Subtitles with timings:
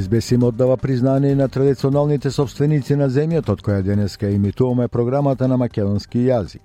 [0.00, 5.58] СБС им оддава признание на традиционалните собственици на земјата, од која денеска имитуваме програмата на
[5.60, 6.64] македонски јазик.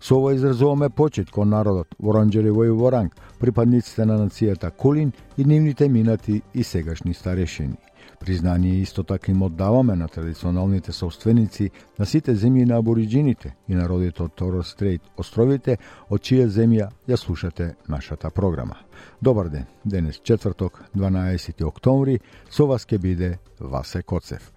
[0.00, 5.88] Со ова изразуваме почет кон народот Воранџериво и Воранг, припадниците на нацијата Кулин и нивните
[5.88, 7.76] минати и сегашни старешини.
[8.22, 14.22] Признание исто така им оддаваме на традиционалните собственици на сите земји на абориджините и народите
[14.22, 15.76] од Торос Стрейт островите,
[16.06, 18.78] од чија земја ја слушате нашата програма.
[19.22, 24.52] Добар ден, денес четврток, 12 октомври, со вас ке биде Васе Коцев.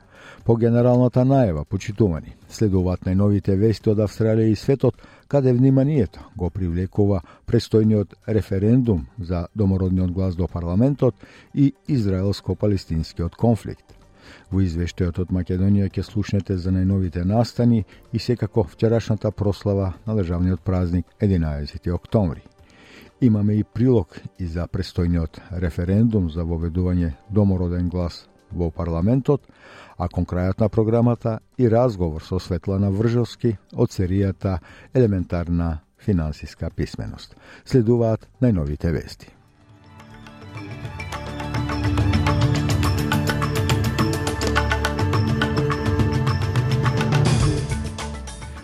[0.46, 7.24] По генералната најава, почитувани, следуваат најновите вести од Австралија и светот, каде вниманието го привлекува
[7.50, 11.16] престојниот референдум за домородниот глас до парламентот
[11.54, 13.96] и израелско-палестинскиот конфликт.
[14.52, 17.82] Во извештајот од Македонија ќе слушнете за најновите настани
[18.14, 22.46] и секако вчерашната прослава на државниот празник 11 октомври.
[23.22, 29.42] Имаме и прилог и за престојниот референдум за воведување домороден глас во парламентот,
[29.98, 34.60] а кон крајот на програмата и разговор со Светлана Вржовски од серијата
[34.94, 37.36] Елементарна финансиска писменост.
[37.66, 39.32] Следуваат најновите вести.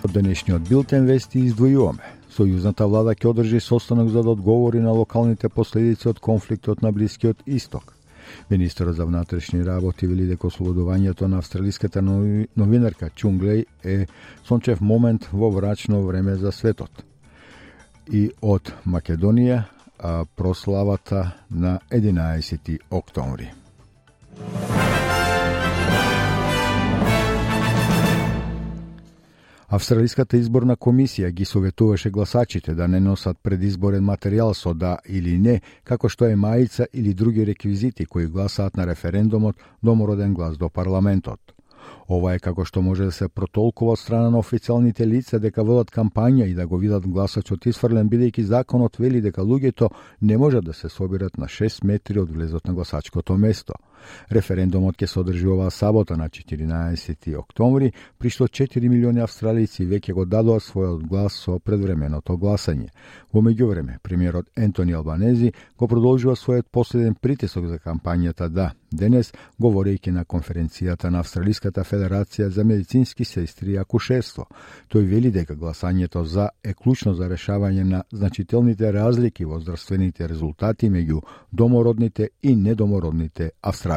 [0.01, 2.17] Од денешниот билтен вести издвојуваме.
[2.31, 7.43] Сојузната влада ќе одржи состанок за да одговори на локалните последици од конфликтот на Блискиот
[7.45, 7.95] Исток–
[8.49, 14.07] Министерот за внатрешни работи вели дека ослободувањето на австралиската новинарка Чунглеј е
[14.43, 17.03] сончев момент во врачно време за светот.
[18.11, 19.63] И од Македонија
[20.35, 23.51] прославата на 11 октомври.
[29.71, 35.61] Австралиската изборна комисија ги советуваше гласачите да не носат предизборен материјал со да или не,
[35.87, 41.39] како што е мајца или други реквизити кои гласаат на референдумот домороден глас до парламентот.
[42.09, 45.95] Ова е како што може да се протолкува од страна на официјалните лица дека водат
[45.95, 49.89] кампања и да го видат гласачот исфрлен, бидејќи законот вели дека луѓето
[50.21, 53.79] не можат да се собират на 6 метри од влезот на гласачкото место–
[54.31, 60.13] Референдумот ќе се одржи оваа сабота на 14 октомври, при што 4 милиони австралици веќе
[60.13, 62.89] го дадоа својот глас со предвременото гласање.
[63.33, 70.11] Во меѓувреме, премиерот Ентони Албанези го продолжува својот последен притисок за кампањата да денес, говорејќи
[70.11, 74.47] на конференцијата на Австралиската федерација за медицински сестри и акушерство.
[74.91, 80.89] Тој вели дека гласањето за е клучно за решавање на значителните разлики во здравствените резултати
[80.89, 83.90] меѓу домородните и недомородните австралици.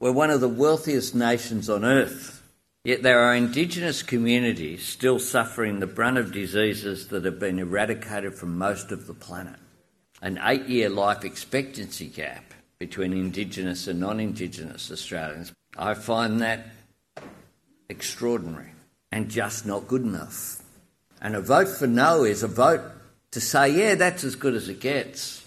[0.00, 2.42] We're one of the wealthiest nations on earth.
[2.84, 8.34] Yet there are indigenous communities still suffering the brunt of diseases that have been eradicated
[8.34, 9.56] from most of the planet.
[10.22, 15.52] An eight year life expectancy gap between Indigenous and non Indigenous Australians.
[15.76, 16.68] I find that
[17.88, 18.70] extraordinary
[19.10, 20.62] and just not good enough.
[21.20, 22.82] And a vote for no is a vote
[23.32, 25.44] to say, yeah, that's as good as it gets.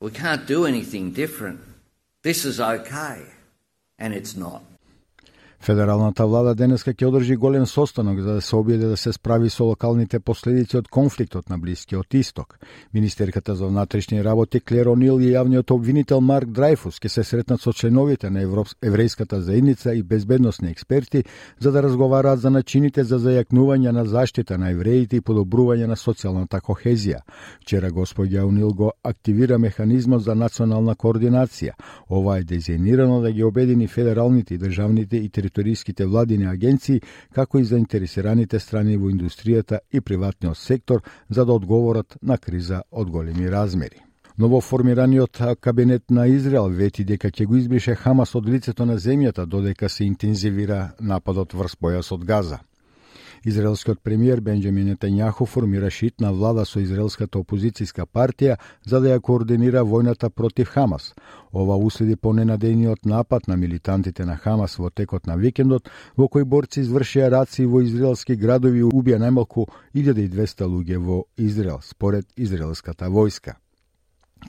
[0.00, 1.60] We can't do anything different.
[2.22, 3.22] This is okay.
[3.98, 4.62] And it's not.
[5.62, 9.64] Федералната влада денеска ќе одржи голем состанок за да се обиде да се справи со
[9.64, 12.58] локалните последици од конфликтот на Блискиот Исток.
[12.94, 17.72] Министерката за внатрешни работи Клер Онил и јавниот обвинител Марк Драйфус ќе се сретнат со
[17.72, 18.74] членовите на Европс...
[18.82, 21.22] еврејската заедница и безбедносни експерти
[21.60, 26.58] за да разговараат за начините за зајакнување на заштита на евреите и подобрување на социјалната
[26.58, 27.22] кохезија.
[27.62, 31.78] Вчера господја Онил го активира механизмот за национална координација.
[32.10, 37.00] Ова е дизајнирано да ги обедини федералните и државните и териториските владини агенции,
[37.34, 43.10] како и заинтересираните страни во индустријата и приватниот сектор за да одговорат на криза од
[43.10, 44.00] големи размери.
[44.38, 49.88] Новоформираниот кабинет на Израел вети дека ќе го избрише Хамас од лицето на земјата додека
[49.88, 52.58] се интензивира нападот врз појасот Газа.
[53.44, 58.54] Израелскиот премиер Бенџамин Нетањаху формира шитна влада со израелската опозицијска партија
[58.86, 61.08] за да ја координира војната против Хамас.
[61.52, 66.44] Ова уследи по ненадејниот напад на милитантите на Хамас во текот на викендот, во кој
[66.44, 73.10] борци извршија раци во израелски градови и убија најмалку 1200 луѓе во Израел, според израелската
[73.10, 73.58] војска.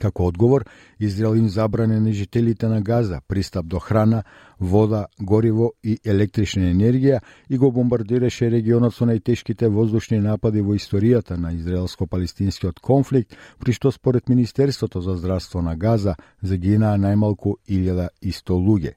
[0.00, 0.64] Како одговор,
[1.00, 4.24] Израел им забране на жителите на Газа пристап до храна,
[4.60, 11.36] вода, гориво и електрична енергија и го бомбардираше регионот со најтешките воздушни напади во историјата
[11.36, 18.94] на израелско-палестинскиот конфликт, при што според Министерството за здравство на Газа загинаа најмалку 1100 луѓе.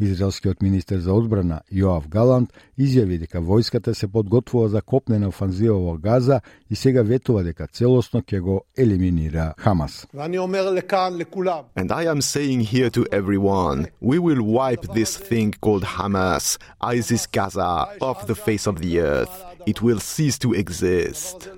[0.00, 5.98] Израелскиот министер за одбрана Јоав Галант изјави дека војската се подготвува за копнена офанзива во
[5.98, 6.40] Газа
[6.70, 10.06] и сега ветува дека целосно ќе го елиминира Хамас.
[11.76, 17.26] And I am saying here to everyone, we will wipe this thing called Hamas, ISIS
[17.26, 19.44] Gaza, off the face of the earth.
[19.66, 21.48] It will cease to exist.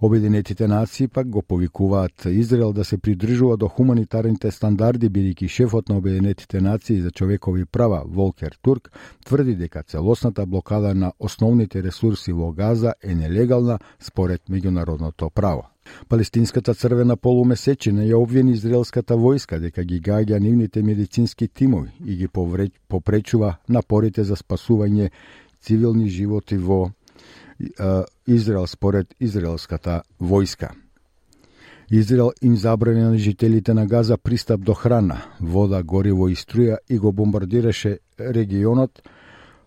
[0.00, 5.96] Обединетите нации пак го повикуваат Израел да се придржува до хуманитарните стандарди, бидејќи шефот на
[5.98, 8.92] Обединетите нации за човекови права Волкер Турк
[9.24, 15.66] тврди дека целосната блокада на основните ресурси во Газа е нелегална според меѓународното право.
[16.08, 22.28] Палестинската црвена полумесечина ја обвини израелската војска дека ги гаѓа нивните медицински тимови и ги
[22.88, 25.10] попречува напорите за спасување
[25.60, 26.92] цивилни животи во
[28.28, 30.68] Израел според израелската војска.
[31.90, 36.98] Израел им забрани на жителите на Газа пристап до храна, вода, гориво и струја и
[36.98, 39.00] го бомбардираше регионот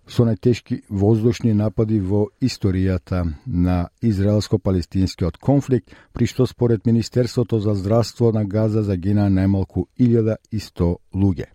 [0.08, 8.32] со најтешки воздушни напади во историјата на израелско-палестинскиот конфликт, при што според Министерството за здравство
[8.32, 11.50] на Газа загина најмалку 1100 луѓе.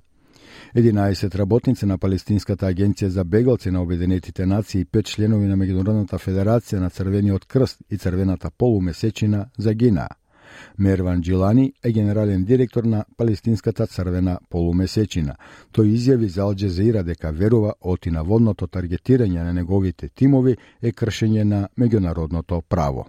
[0.77, 6.19] 11 работници на Палестинската агенција за бегалци на Обединетите нации и пет членови на Меѓународната
[6.21, 10.09] федерација на Црвениот крст и Црвената полумесечина загинаа.
[10.79, 15.37] Мерван Джилани е генерален директор на Палестинската црвена полумесечина.
[15.73, 21.45] Тој изјави за Алджезира дека верува оти на водното таргетирање на неговите тимови е кршење
[21.45, 23.07] на меѓународното право.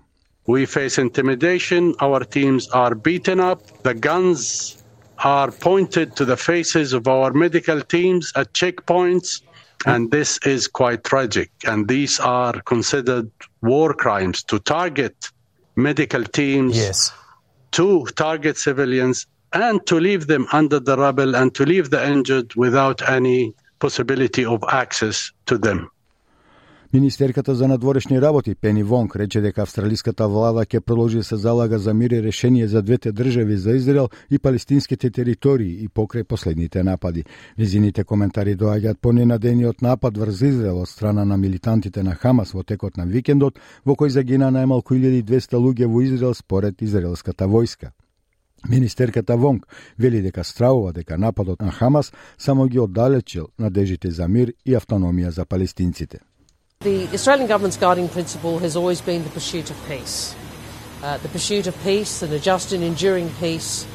[0.48, 4.78] We face intimidation, our teams are beaten up, the guns
[5.20, 9.42] are pointed to the faces of our medical teams at checkpoints,
[9.86, 11.52] and this is quite tragic.
[11.66, 13.32] And these are considered
[13.62, 15.32] war crimes to target
[15.76, 17.12] medical teams, yes.
[17.72, 22.54] to target civilians, and to leave them under the rubble and to leave the injured
[22.56, 25.90] without any possibility of access to them.
[26.94, 31.80] Министерката за надворешни работи Пени Вонг рече дека австралиската влада ќе продолжи да се залага
[31.80, 36.84] за мир и решение за двете држави за Израел и палестинските територии и покрај последните
[36.84, 37.26] напади.
[37.58, 42.64] Визините коментари доаѓаат по ненадениот напад врз Израел од страна на милитантите на Хамас во
[42.64, 47.92] текот на викендот, во кој загина најмалку 1200 луѓе во Израел според израелската војска.
[48.70, 49.68] Министерката Вонг
[50.00, 55.30] вели дека стравува дека нападот на Хамас само ги оддалечил надежите за мир и автономија
[55.30, 56.20] за палестинците.
[56.82, 60.36] The Australian Government's guiding principle has always been the pursuit of peace.
[61.02, 63.88] Uh, the pursuit of peace and a just and enduring peace,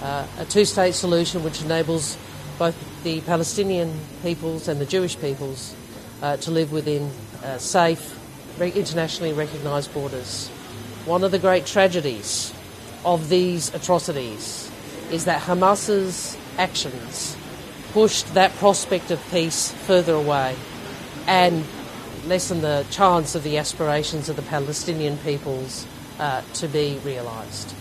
[0.00, 2.16] uh, a two state solution which enables
[2.56, 3.92] both the Palestinian
[4.22, 5.74] peoples and the Jewish peoples
[6.22, 7.10] uh, to live within
[7.42, 8.16] uh, safe,
[8.60, 10.46] internationally recognised borders.
[11.06, 12.54] One of the great tragedies
[13.04, 14.70] of these atrocities
[15.10, 17.36] is that Hamas's actions
[17.92, 20.54] pushed that prospect of peace further away
[21.26, 21.64] and
[22.28, 25.86] lessen the chance of the aspirations of the Palestinian peoples
[26.18, 27.74] uh, to be realised.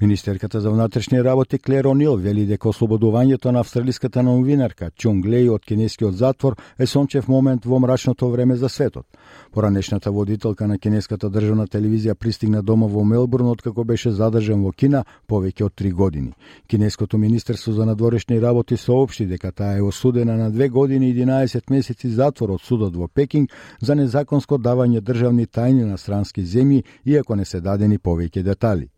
[0.00, 5.64] Министерката за внатрешни работи Клер Онил вели дека ослободувањето на австралиската новинарка Чунг Леј од
[5.66, 9.06] кинескиот затвор е сончев момент во мрачното време за светот.
[9.52, 15.02] Поранешната водителка на кинеската државна телевизија пристигна дома во Мелбурн откако беше задржан во Кина
[15.28, 16.32] повеќе од три години.
[16.68, 21.70] Кинеското министерство за надворешни работи соопшти дека таа е осудена на две години и 11
[21.70, 27.34] месеци затвор од судот во Пекинг за незаконско давање државни тајни на странски земји, иако
[27.34, 28.88] не се дадени повеќе детали.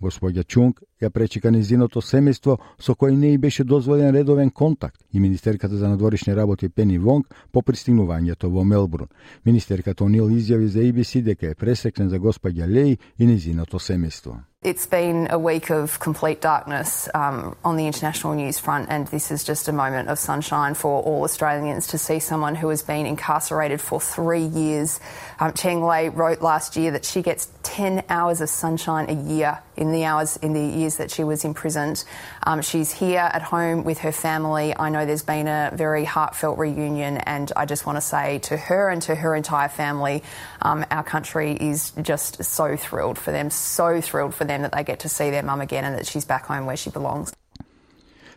[0.00, 5.20] Господја Чунг ја пречека низиното семејство со кој не и беше дозволен редовен контакт и
[5.20, 9.06] Министерката за надворишни работи Пени Вонг по пристигнувањето во Мелбурн.
[9.44, 14.38] Министерката Онил изјави за ABC дека е пресекнен за господја Леј и низиното семејство.
[14.64, 19.30] It's been a week of complete darkness um, on the international news front, and this
[19.30, 23.06] is just a moment of sunshine for all Australians to see someone who has been
[23.06, 24.98] incarcerated for three years.
[25.38, 29.60] Um, Cheng Lei wrote last year that she gets 10 hours of sunshine a year
[29.76, 32.02] in the hours in the years that she was imprisoned.
[32.42, 34.76] Um, she's here at home with her family.
[34.76, 38.56] I know there's been a very heartfelt reunion, and I just want to say to
[38.56, 40.24] her and to her entire family,
[40.60, 44.84] um, our country is just so thrilled for them, so thrilled for them that they
[44.84, 47.32] get to see their mum again and that she's back home where she belongs.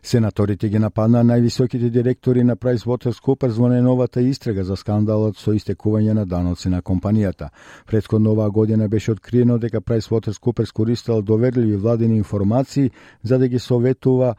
[0.03, 6.25] Сенаторите ги нападна највисоките директори на PricewaterhouseCoopers во најновата истрага за скандалот со истекување на
[6.25, 7.49] даноци на компанијата.
[7.85, 12.91] Предходно оваа година беше откриено дека PricewaterhouseCoopers користел доверливи владени информации
[13.23, 14.35] за да ги советува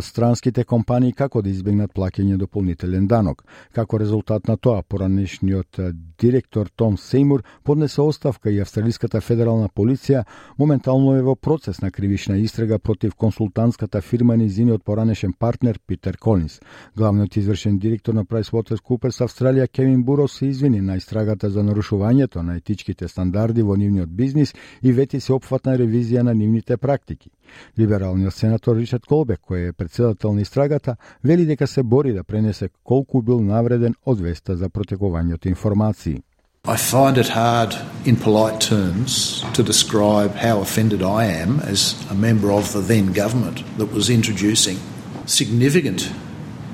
[0.00, 3.44] странските компании како да избегнат плаќање дополнителен данок.
[3.72, 5.80] Како резултат на тоа, поранешниот
[6.20, 10.24] директор Том Сеймур поднесе оставка и Австралиската федерална полиција
[10.58, 16.60] моментално е во процес на кривична истрага против консултантската фирма низиниот поранешен партнер Питер Колинс.
[16.96, 22.56] Главниот извршен директор на PricewaterhouseCoopers Австралија Кевин Буро се извини на истрагата за нарушувањето на
[22.56, 27.30] етичките стандарди во нивниот бизнис и вети се опфатна ревизија на нивните практики.
[27.78, 32.68] Либералниот сенатор Ричард Колбек, кој е председател на истрагата, вели дека се бори да пренесе
[32.84, 36.22] колку бил навреден од веста за протекувањето информации.
[36.64, 42.14] I find it hard in polite terms to describe how offended I am as a
[42.14, 44.76] member of the then government that was introducing
[45.24, 46.12] significant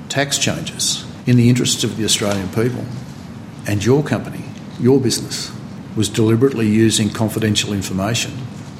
[0.09, 2.83] tax changes in the interests of the Australian people.
[3.65, 4.43] And your company,
[4.79, 5.51] your business,
[5.95, 8.31] was deliberately using confidential information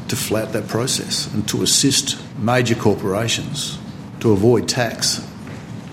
[0.09, 3.77] to flout that process and to assist major corporations
[4.19, 5.21] to avoid tax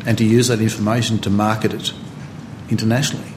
[0.06, 1.92] and to use that information to market it
[2.70, 3.34] internationally.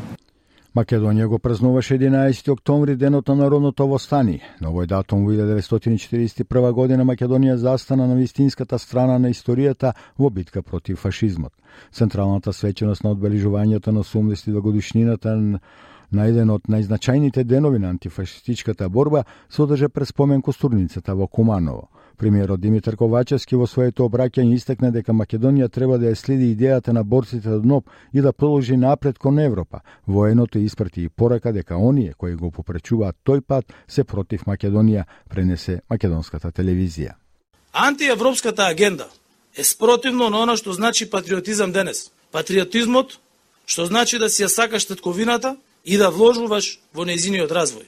[0.77, 4.41] Македонија го празнуваше 11 октомври денот на народното востание.
[4.61, 10.61] На овој датум во 1941 година Македонија застана на вистинската страна на историјата во битка
[10.61, 11.53] против фашизмот.
[11.91, 15.59] Централната свеченост на одбележувањето на 82 годишнината
[16.11, 21.89] на еден од најзначајните денови на антифашистичката борба се одржа пред спомен костурницата во Куманово.
[22.17, 27.03] Премиерот Димитар Ковачевски во своето обраќање истакна дека Македонија треба да ја следи идејата на
[27.03, 29.81] борците од НОП и да продолжи напред кон Европа.
[30.07, 35.81] Военото испрати и порака дека оние кои го попречуваат тој пат се против Македонија, пренесе
[35.89, 37.13] македонската телевизија.
[37.73, 39.07] Антиевропската агенда
[39.55, 42.11] е спротивно на она што значи патриотизам денес.
[42.31, 43.19] Патриотизмот,
[43.65, 45.57] што значи да си ја сакаш татковината
[45.87, 47.87] и да вложуваш во нејзиниот развој.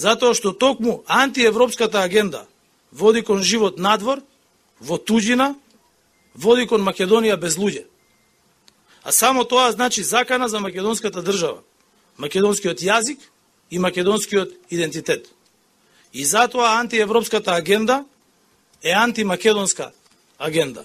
[0.00, 2.46] Затоа што токму антиевропската агенда
[2.90, 4.22] води кон живот надвор,
[4.80, 5.54] во туѓина,
[6.34, 7.84] води кон Македонија без луѓе.
[9.04, 11.60] А само тоа значи закана за македонската држава,
[12.18, 13.18] македонскиот јазик
[13.70, 15.28] и македонскиот идентитет.
[16.12, 18.04] И затоа антиевропската агенда
[18.82, 19.92] е антимакедонска
[20.38, 20.84] агенда.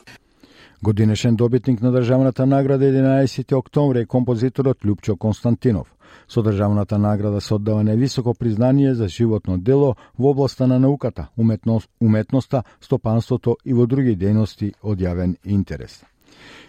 [0.84, 5.88] Годинешен добитник на државната награда 11 октомври е композиторот Лјупчо Константинов.
[6.29, 11.89] Со државната награда се оддава невисоко признание за животно дело во областа на науката, уметност,
[12.01, 16.03] уметноста, стопанството и во други дејности од јавен интерес.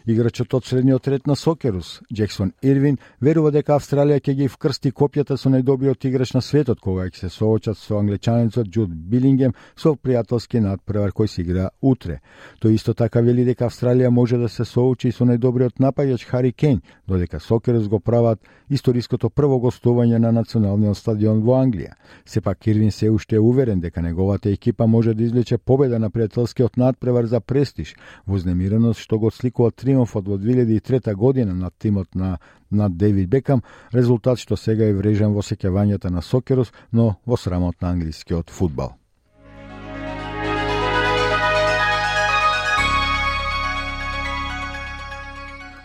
[0.06, 5.36] Играчот од средниот ред на Сокерус, Джексон Ирвин, верува дека Австралија ќе ги вкрсти копјата
[5.36, 10.62] со најдобриот играч на светот кога ќе се соочат со англичанецот Джуд Билингем со пријателски
[10.64, 12.20] надпревар кој се игра утре.
[12.62, 16.80] Тој исто така вели дека Австралија може да се соочи со најдобриот напаѓач Хари Кейн,
[17.06, 18.40] додека Сокерус го прават
[18.70, 21.92] историското прво гостување на националниот стадион во Англија.
[22.24, 26.76] Сепак Ирвин се уште е уверен дека неговата екипа може да извлече победа на пријателскиот
[26.76, 27.94] надпревар за престиж,
[28.26, 32.38] вознемиреност што го сликува триумфот во 2003 година над тимот на
[32.70, 37.82] над Дейвид Бекам, резултат што сега е врежен во сеќавањата на Сокерус, но во срамот
[37.82, 38.94] на англискиот фудбал.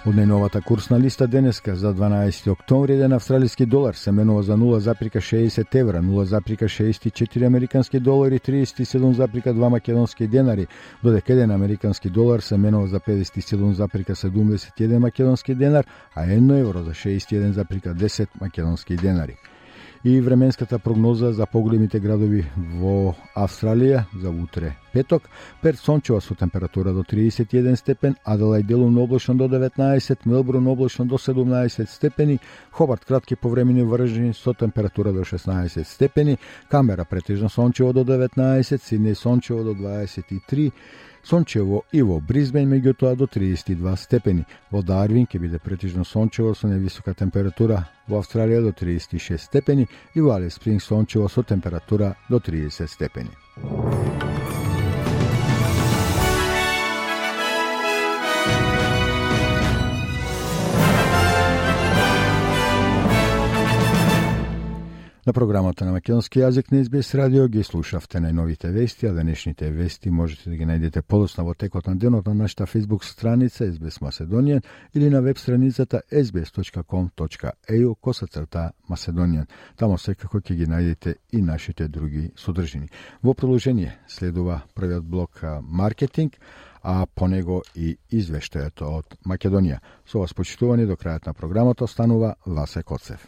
[0.06, 5.76] Од најновата курсна листа денеска за 12 октомври еден австралиски долар се менува за 0,60
[5.76, 10.68] евра, 0,64 американски долари, 37,2 македонски денари,
[11.04, 15.86] додека еден американски долар се менува за 57,71 македонски денар,
[16.16, 19.38] а 1 евро за 61,10 македонски денари
[20.06, 22.44] и временската прогноза за поголемите градови
[22.78, 25.24] во Австралија за утре петок.
[25.62, 31.18] Перт сончева со температура до 31 степен, Аделајд делумно облачно до 19, Мелбурн облачно до
[31.18, 32.40] 17 степени,
[32.72, 36.38] Хобарт кратки повремени вржени со температура до 16 степени,
[36.70, 40.72] Камера претежно сончево до 19, Сиднеј сончево до 23,
[41.26, 44.46] сончево и во Бризбен, меѓутоа до 32 степени.
[44.72, 50.22] Во Дарвин ќе биде претежно сончево со невисока температура во Австралија до 36 степени и
[50.22, 54.35] во Алис Спринг сончево со температура до 30 степени.
[65.26, 70.12] На програмата на македонски јазик на СБС радио ги слушавте најновите вести, а денешните вести
[70.14, 74.62] можете да ги најдете подоцна во текот на денот на нашата Facebook страница SBS Macedonian
[74.94, 79.50] или на веб страницата sbs.com.eu косацрта Macedonian.
[79.76, 82.90] Тамо секако ќе ги најдете и нашите други содржини.
[83.24, 86.38] Во продолжение следува првиот блок маркетинг,
[86.84, 89.80] а по него и извештајот од Македонија.
[90.06, 93.26] Со вас почитувани до крајот на програмата останува Васе Коцев.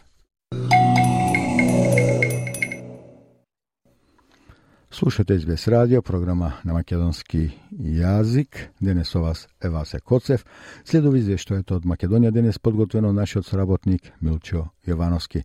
[4.98, 8.72] Слушате СБС радио, програма на македонски јазик.
[8.82, 10.42] Денес со вас е Васе Коцев.
[10.84, 15.44] Следови извештајето од Македонија денес подготвено нашиот сработник Милчо Јовановски.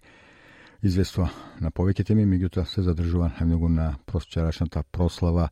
[0.81, 1.29] Извества
[1.61, 5.51] на повеќе теми, меѓутоа се задржува најмногу на просчерашната прослава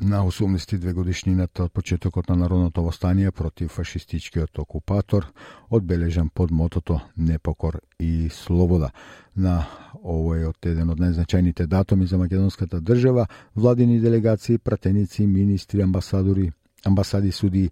[0.00, 5.32] на 82 годишнината од почетокот на народното востание против фашистичкиот окупатор,
[5.70, 8.90] одбележан под мотото Непокор и Слобода.
[9.36, 9.66] На
[10.02, 13.26] овој од еден од најзначајните датуми за македонската држава,
[13.56, 16.52] владини делегации, пратеници, министри, амбасадори,
[16.84, 17.70] амбасади, суди,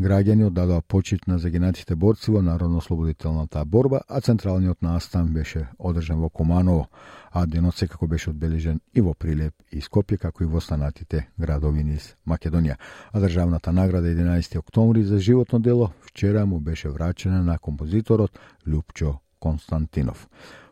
[0.00, 6.28] граѓани оддадоа почит на загинатите борци во народно-слободителната борба, а централниот настан беше одржан во
[6.28, 6.88] Куманово
[7.32, 11.84] а денот секако беше одбележен и во Прилеп и Скопје, како и во останатите градови
[11.84, 12.76] низ Македонија.
[13.12, 19.16] А државната награда 11 октомври за животно дело вчера му беше врачена на композиторот Лјупчо
[19.40, 20.28] Константинов.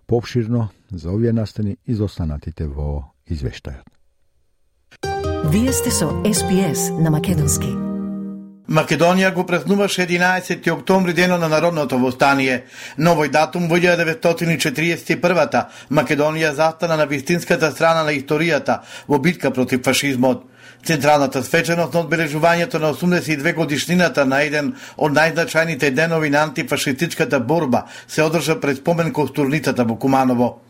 [0.07, 3.96] Повширно за овие настани и за останатите во извештајот.
[5.49, 7.69] Вие сте со СПС на Македонски.
[8.69, 12.65] Македонија го празнуваше 11 октомври денот на Народното востание.
[12.99, 20.43] Новој датум во 1941-та Македонија застана на вистинската страна на историјата во битка против фашизмот.
[20.87, 27.87] Централната свеченост на одбележувањето на 82 годишнината на еден од најзначајните денови на антифашистичката борба
[28.09, 30.61] се одржа пред спомен костурницата во Куманово.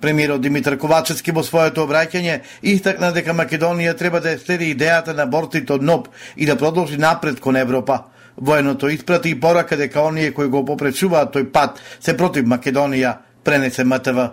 [0.00, 5.72] Премиерот Димитар Ковачевски во своето обраќање истакна дека Македонија треба да следи идејата на борците
[5.72, 8.02] од НОП и да продолжи напред кон Европа.
[8.36, 13.84] Военото испрати и порака дека оние кои го попречуваат тој пат се против Македонија, пренесе
[13.84, 14.30] МТВ.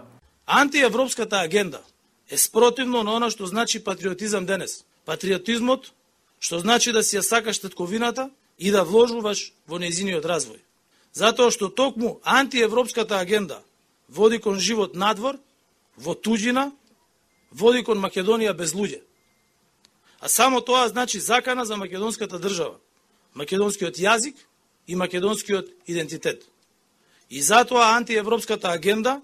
[0.48, 1.80] Антиевропската агенда
[2.32, 4.84] е спротивно на она што значи патриотизам денес.
[5.06, 5.92] Патриотизмот,
[6.40, 10.60] што значи да си ја сакаш татковината и да вложуваш во незиниот развој.
[11.14, 13.64] Затоа што токму антиевропската агенда
[14.08, 15.40] води кон живот надвор,
[15.98, 16.72] во туѓина,
[17.52, 19.02] води кон Македонија без луѓе.
[20.20, 22.80] А само тоа значи закана за македонската држава,
[23.34, 24.36] македонскиот јазик
[24.88, 26.46] и македонскиот идентитет.
[27.30, 29.22] И затоа антиевропската агенда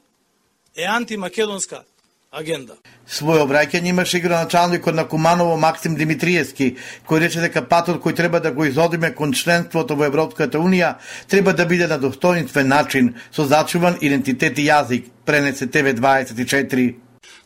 [0.76, 1.86] е антимакедонска
[2.30, 2.76] агенда.
[3.10, 6.76] Свој обраќање имаше градоначалникот на Куманово Максим Димитриевски,
[7.10, 10.94] кој рече дека патот кој треба да го изодиме кон членството во Европската Унија
[11.28, 16.96] треба да биде на достоинствен начин со зачуван идентитет и јазик, пренесе ТВ24.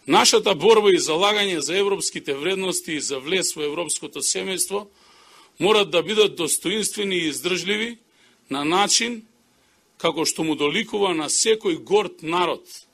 [0.08, 4.88] Нашата борба и залагање за европските вредности и за влез во европското семејство
[5.60, 8.00] морат да бидат достоинствени и издржливи
[8.50, 9.22] на начин
[9.98, 12.68] како што му доликува на секој горд народ–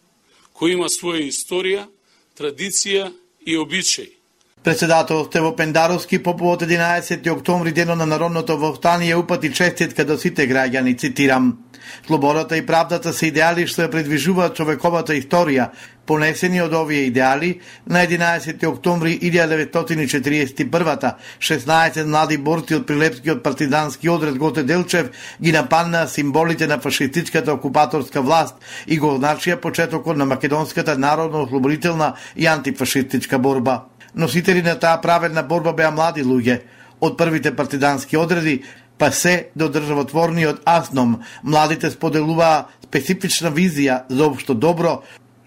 [0.60, 1.88] кој има своја историја,
[2.36, 3.10] традиција
[3.48, 4.19] и обичај.
[4.62, 10.50] Председател во Пендаровски по повод 11 октомври денот на Народното вовстание упати честитка до сите
[10.50, 11.58] граѓани, цитирам.
[12.08, 15.70] Слободата и правдата се идеали што ја предвижуваат човековата историја,
[16.06, 24.38] понесени од овие идеали на 11 октомври 1941 16 млади борци од Прилепскиот партизански одред
[24.38, 25.10] Готе Делчев
[25.42, 28.56] ги нападнаа символите на фашистичката окупаторска власт
[28.88, 33.86] и го означија почетокот на македонската народно-ослободителна и антифашистичка борба.
[34.20, 36.58] Носители на таа праведна борба беа млади луѓе
[37.00, 38.58] од првите партизански одреди
[39.00, 44.98] па се до државотворниот АСНОМ, младите споделуваа специфична визија за општо добро,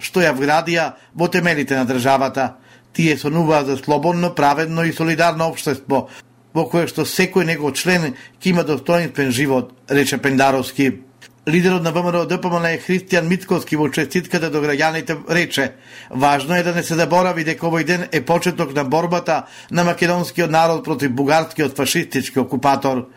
[0.01, 2.55] што ја вградија во темелите на државата.
[2.97, 6.09] Тие сонуваа за слободно, праведно и солидарно општество,
[6.55, 11.03] во кое што секој негов член ќе има достоинствен живот, рече Пендаровски.
[11.49, 15.73] Лидерот на ВМРО ДПМН е Христијан Митковски во честитката до граѓаните рече
[16.11, 20.51] Важно е да не се заборави дека овој ден е почеток на борбата на македонскиот
[20.51, 23.09] народ против бугарскиот фашистички окупатор.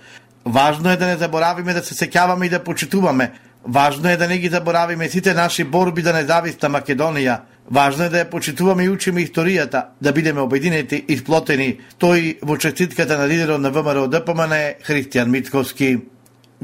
[0.46, 3.32] Важно е да не заборавиме да се сеќаваме и да почитуваме.
[3.68, 7.40] Важно е да не ги заборавиме сите наши борби да за независна Македонија.
[7.72, 11.78] Важно е да ја почитуваме и учиме историјата, да бидеме обединети и сплотени.
[12.00, 16.15] Тој во честитката на лидерот на ВМРО ДПМН е Христијан Митковски.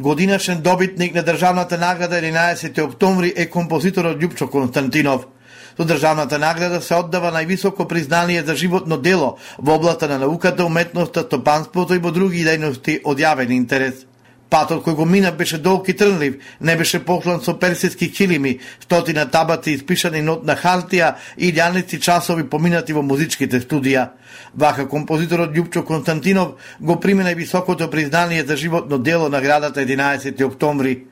[0.01, 5.25] Годинашен добитник на државната награда 11 октомври е композиторот Љупчо Константинов–
[5.77, 11.23] Со државната награда се оддава највисоко признание за животно дело во облата на науката, уметноста,
[11.23, 14.05] стопанството и во други дејности од јавен интерес.
[14.51, 19.23] Патот кој го мина беше долг и трнлив, не беше поклан со персиски килими, стотина
[19.31, 24.09] табати испишани нот на хартија и лјаници часови поминати во музичките студија.
[24.53, 30.43] Вака композиторот Љупчо Константинов го примена и високото признание за животно дело на градата 11
[30.43, 31.05] октомври.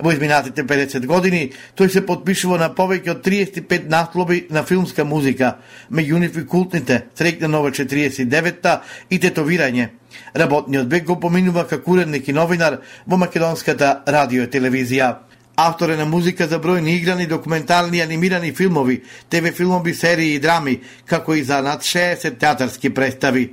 [0.00, 5.58] Во изминатите 50 години тој се подпишува на повеќе од 35 наслови на филмска музика,
[5.92, 9.99] меѓу нив и култните Срекна нова 49-та и Тетовирање.
[10.36, 15.14] Работниот бег го поминува како уредник и новинар во македонската радио и телевизија.
[15.56, 20.80] Автор е на музика за бројни играни, документални анимирани филмови, ТВ филмови, серии и драми,
[21.06, 23.52] како и за над 60 театарски представи.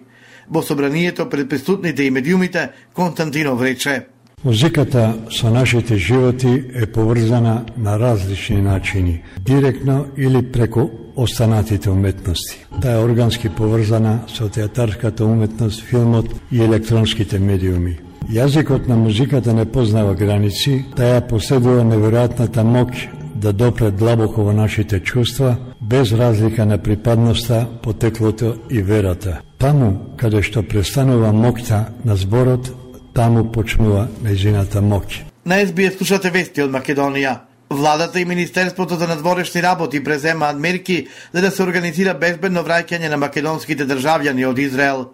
[0.49, 4.05] Во собранието пред присутните и медиумите Константинов рече
[4.45, 12.65] Музиката со нашите животи е поврзана на различни начини, директно или преку останатите уметности.
[12.81, 17.97] Таа е органски поврзана со театарската уметност, филмот и електронските медиуми.
[18.29, 24.99] Јазикот на музиката не познава граници, таа поседува неверојатната моќ да допре длабоко во нашите
[24.99, 29.39] чувства, без разлика на припадноста, потеклото и верата.
[29.57, 32.69] Таму, каде што престанува моќта на зборот,
[33.17, 35.23] таму почнува нејзината моќ.
[35.49, 37.37] На СБС слушате вести од Македонија.
[37.69, 43.17] Владата и Министерството за надворешни работи преземаат мерки за да се организира безбедно враќање на
[43.17, 45.07] македонските државјани од Израел.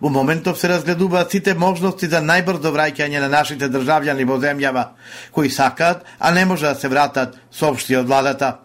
[0.00, 4.84] Во моментов се разгледуваат сите можности за најбрзо враќање на нашите државјани во земјава,
[5.30, 8.58] кои сакаат, а не можат да се вратат, соопшти од владата.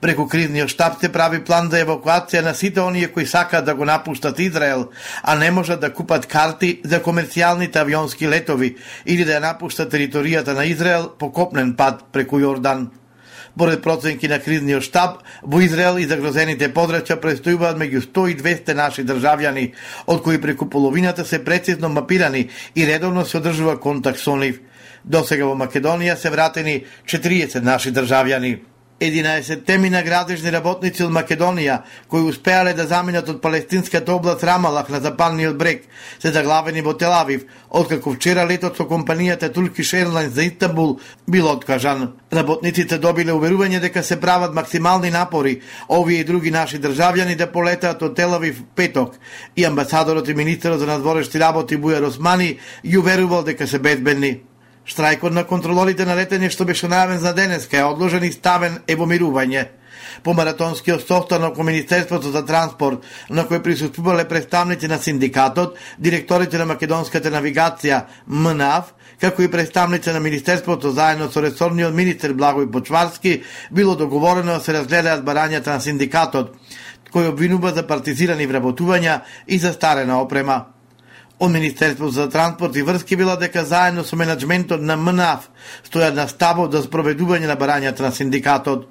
[0.00, 3.84] Преку кризниот штаб се прави план за евакуација на сите оние кои сакаат да го
[3.84, 4.88] напуштат Израел,
[5.22, 8.76] а не можат да купат карти за комерцијалните авионски летови
[9.06, 12.88] или да ја напуштат територијата на Израел по копнен пат преку Јордан.
[13.58, 18.74] Поред проценки на кризниот штаб, во Израел и загрозените подрачја престојуваат меѓу 100 и 200
[18.74, 19.72] наши државјани,
[20.06, 24.60] од кои преку половината се прецизно мапирани и редовно се одржува контакт со нив.
[25.04, 28.69] До сега во Македонија се вратени 40 наши државјани.
[29.00, 34.88] 11 теми на градежни работници од Македонија, кои успеале да заминат од палестинската област Рамалах
[34.92, 35.86] на западниот брег,
[36.18, 42.12] се заглавени во Телавив, откако вчера летот со компанијата Turkish Airlines за Истанбул бил откажан.
[42.32, 48.02] Работниците добиле уверување дека се прават максимални напори овие и други наши државјани да полетаат
[48.02, 49.16] од Телавив петок
[49.56, 54.49] и амбасадорот и министерот за надворешни работи Бујар Османи ја уверувал дека се безбедни.
[54.90, 58.96] Штрајкот на контролорите на летење што беше најавен за денеска е одложен и ставен е
[58.98, 59.68] во мирување.
[60.26, 66.66] По маратонскиот состанок во Министерството за транспорт, на кој присуствувале представници на синдикатот, директорите на
[66.72, 73.94] Македонската навигација МНАВ, како и представници на Министерството заедно со ресорниот министер Благој Почварски, било
[73.94, 76.56] договорено да се разгледаат барањата на синдикатот,
[77.14, 80.79] кој обвинува за партизирани вработувања и за старена опрема.
[81.40, 85.46] Од Министерството за транспорт и врски била дека заедно со менеджментот на МНАФ
[85.88, 88.84] стојат на ставот за спроведување на барањата на синдикатот.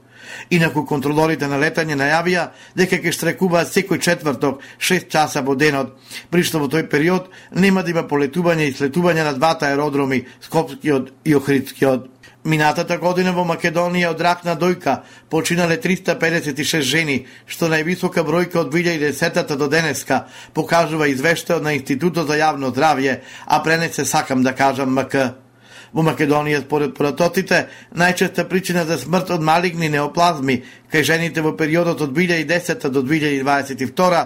[0.49, 5.93] Инаку контролорите на летање најавија дека ќе штрекуваат секој четврток 6 часа во денот,
[6.33, 11.13] при што во тој период нема да има полетување и слетување на двата аеродроми, Скопскиот
[11.25, 12.09] и Охридскиот.
[12.43, 18.71] Минатата година во Македонија од рак на дојка починале 356 жени, што највисока бројка од
[18.71, 20.21] 2010 до денеска,
[20.53, 25.35] покажува извештај на Институтот за јавно здравје, а пренесе сакам да кажам МК.
[25.91, 30.61] Во Македонија, според прототите најчеста причина за смрт од малигни неоплазми
[30.93, 34.25] кај жените во периодот од 2010 до 2022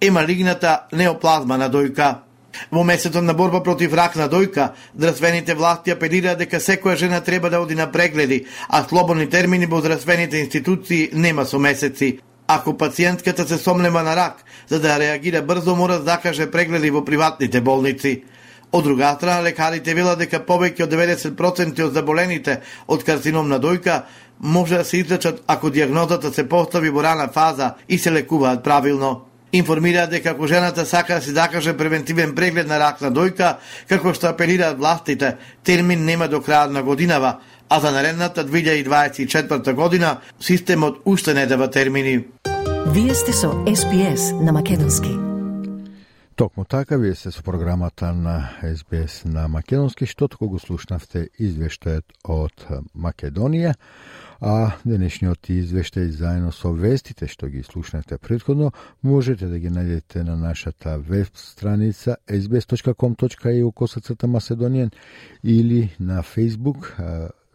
[0.00, 2.23] е малигната неоплазма на дојка.
[2.70, 7.50] Во месецот на борба против рак на дојка, здравствените власти апелираат дека секоја жена треба
[7.50, 12.18] да оди на прегледи, а слободни термини во здравствените институции нема со месеци.
[12.46, 17.04] Ако пациентката се сомнева на рак, за да реагира брзо мора да закаже прегледи во
[17.04, 18.22] приватните болници.
[18.72, 24.02] Од друга страна, лекарите велат дека повеќе од 90% од заболените од карцином на дојка
[24.40, 29.20] може да се излечат ако диагнозата се постави во рана фаза и се лекуваат правилно
[29.54, 33.56] информираат дека ако жената сака да се закаже превентивен преглед на рак на дојка,
[33.88, 37.38] како што апелираат властите, термин нема до крајот на годинава,
[37.68, 42.24] а за наредната 2024 година системот уште не дава термини.
[42.86, 45.14] Вие сте со СПС на Македонски.
[46.34, 52.10] Токму така, вие сте со програмата на СБС на Македонски, што току го слушнавте извештајот
[52.26, 52.66] од
[52.98, 53.78] Македонија
[54.44, 60.36] а денешниот извештај заедно со вестите што ги слушнете предходно можете да ги најдете на
[60.36, 64.92] нашата веб страница sbs.com.eu косацата Macedonian
[65.42, 66.92] или на Facebook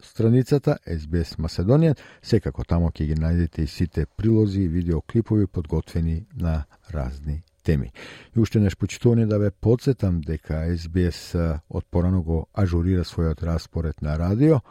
[0.02, 1.96] страницата SBS Macedonian.
[2.22, 7.92] Секако тамо ќе ги најдете и сите прилози и видеоклипови подготвени на разни теми.
[8.36, 14.02] И уште неш почитувани да ве подсетам дека SBS од порано го ажурира својот распоред
[14.02, 14.62] на радио.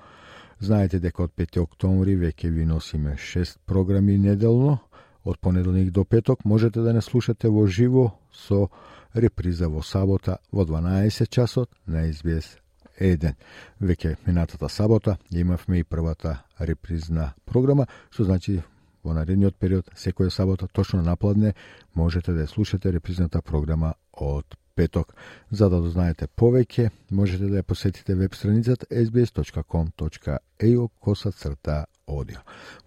[0.60, 4.78] Знаете дека од 5 октомври веќе ви носиме 6 програми неделно,
[5.24, 8.68] од понеделник до петок можете да не слушате во живо со
[9.14, 12.58] реприза во сабота во 12 часот на СБС
[12.98, 13.34] 1.
[13.80, 18.62] Веќе минатата сабота имавме и првата репризна програма, што значи
[19.04, 21.54] во наредниот период, секоја сабота, точно напладне,
[21.94, 25.14] можете да ја слушате репризната програма од петок.
[25.50, 32.38] За да дознаете повеќе, можете да ја посетите веб страницата sbs.com.au коса црта аудио.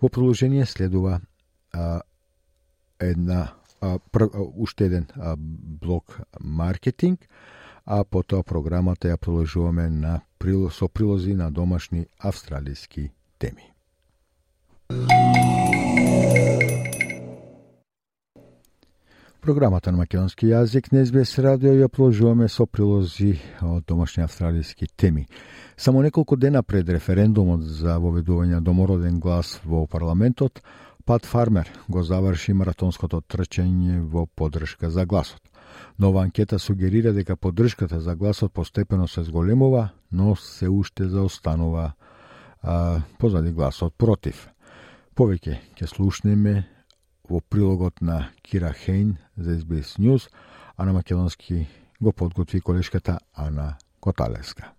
[0.02, 1.20] Во продолжение следува
[1.74, 2.02] а,
[3.00, 7.28] една а, пр, а, уште еден а, блок маркетинг,
[7.86, 10.22] а потоа програмата ја продолжуваме на
[10.72, 13.68] со прилози на домашни австралиски теми.
[19.42, 25.24] Програмата на македонски јазик на СБС радио ја продолжуваме со прилози од домашни австралијски теми.
[25.78, 30.62] Само неколку дена пред референдумот за воведување домороден глас во парламентот,
[31.06, 35.42] Пат Фармер го заврши маратонското трчање во поддршка за гласот.
[35.98, 41.94] Нова анкета сугерира дека поддршката за гласот постепено се зголемува, но се уште заостанува
[42.62, 44.50] а, позади гласот против.
[45.16, 46.68] Повеќе ќе слушнеме
[47.32, 50.30] во прилогот на Кира Хейн за SBS News,
[50.78, 51.68] а на македонски
[52.02, 54.72] го подготви колешката Ана Коталеска.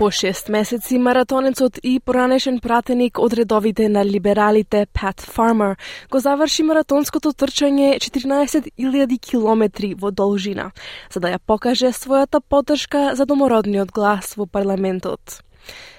[0.00, 5.76] По шест месеци маратонецот и поранешен пратеник од редовите на либералите Пат Фармер
[6.10, 10.70] го заврши маратонското трчање 14.000 километри во должина,
[11.12, 15.42] за да ја покаже својата поддршка за домородниот глас во парламентот.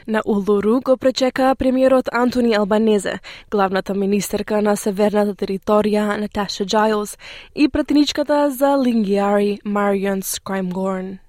[0.08, 3.20] На Улуру го пречека премиерот Антони Албанезе,
[3.52, 7.20] главната министерка на северната територија Наташа Джайлс
[7.56, 11.20] и пратеничката за Лингиари Марион Скраймгорн.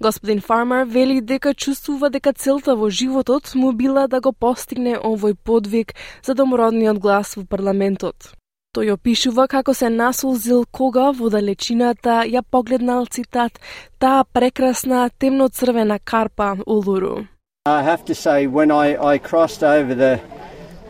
[0.00, 5.34] Господин Фармер вели дека чувствува дека целта во животот му била да го постигне овој
[5.34, 8.34] подвиг за домородниот глас во парламентот.
[8.74, 13.60] Тој опишува како се насолзил кога во далечината ја погледнал цитат
[13.98, 17.26] таа прекрасна темно-црвена карпа Улуру.
[17.66, 20.20] I have to say when I, I crossed over the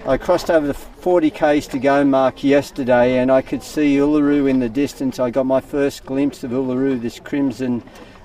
[0.06, 4.48] I crossed over the 40 k's to go mark yesterday and I could see Uluru
[4.50, 5.18] in the distance.
[5.18, 7.82] I got my first glimpse of Uluru, this crimson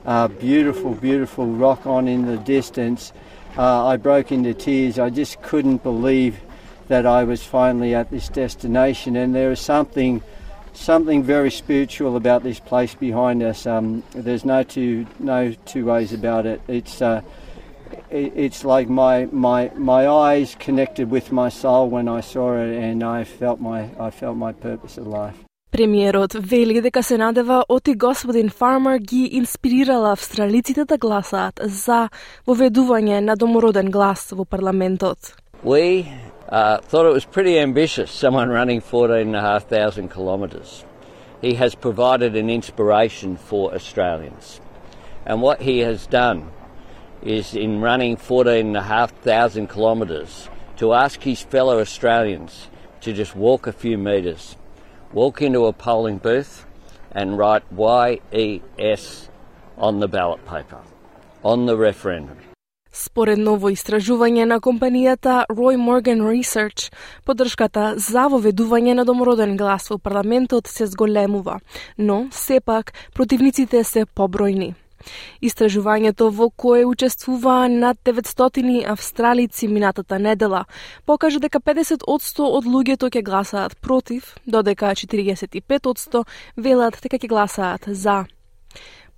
[0.10, 3.14] uh, beautiful, beautiful rock on in the distance.
[3.56, 4.98] Uh, I broke into tears.
[4.98, 6.40] I just couldn't believe
[6.88, 10.24] that I was finally at this destination, and there is something,
[10.74, 13.68] something very spiritual about this place behind us.
[13.68, 16.60] Um, there's no two, no two ways about it.
[16.68, 17.22] It's, uh,
[18.10, 22.76] it, it's like my, my, my eyes connected with my soul when I saw it,
[22.76, 25.38] and I felt my, I felt my purpose of life.
[25.72, 32.10] Премиерот вели дека се надева оти господин Фармер ги инспирирала австралиците да гласаат за
[32.48, 35.38] воведување на домороден глас во парламентот.
[35.64, 36.10] We
[36.50, 40.86] uh, thought it was pretty ambitious, someone running 14,500 kilometres.
[41.42, 44.60] He has provided an inspiration for Australians.
[45.26, 46.50] And what he has done
[47.22, 52.70] is in running 14,500 kilometres to ask his fellow Australians
[53.02, 54.56] to just walk a few metres
[55.14, 56.66] walk into a polling booth
[57.12, 59.30] and write YES
[59.78, 60.82] on the ballot paper,
[61.44, 62.38] on the referendum.
[62.92, 66.90] Според ново истражување на компанијата Roy Morgan Research,
[67.24, 71.60] поддршката за воведување на домороден глас во парламентот се зголемува,
[71.98, 74.74] но сепак противниците се побројни.
[75.42, 80.66] Истражувањето во кое учествуваа над 900 австралици минатата недела
[81.06, 86.26] покажа дека 50% од луѓето ќе гласаат против, додека 45%
[86.58, 88.26] велат дека ќе гласаат за.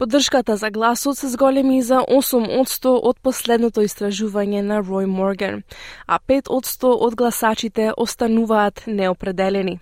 [0.02, 5.62] Поддршката за гласот се зголеми за 8% од последното истражување на Рој Морган,
[6.08, 9.80] а 5% од гласачите остануваат неопределени.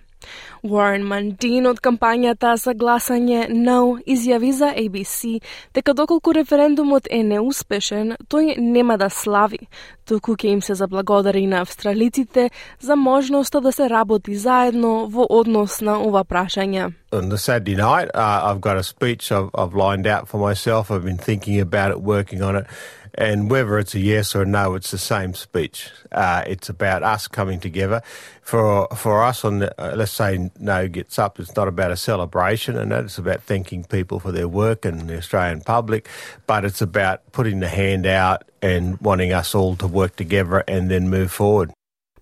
[0.62, 5.40] Уорен Мандин од кампањата за гласање No изјави за ABC
[5.74, 9.66] дека доколку референдумот е неуспешен, тој нема да слави,
[10.04, 15.80] туку ќе им се заблагодари на австралиците за можноста да се работи заедно во однос
[15.80, 16.92] на ова прашање.
[17.12, 20.90] On the Saturday night, uh, I've got a speech I've, I've lined out for myself.
[20.90, 22.66] I've been thinking about it, working on it,
[23.14, 25.90] And whether it's a yes or a no, it's the same speech.
[26.12, 28.02] Uh, it's about us coming together.
[28.42, 31.96] For for us, on the, uh, let's say no gets up, it's not about a
[31.96, 36.08] celebration, and it's about thanking people for their work and the Australian public,
[36.46, 40.90] but it's about putting the hand out and wanting us all to work together and
[40.90, 41.72] then move forward.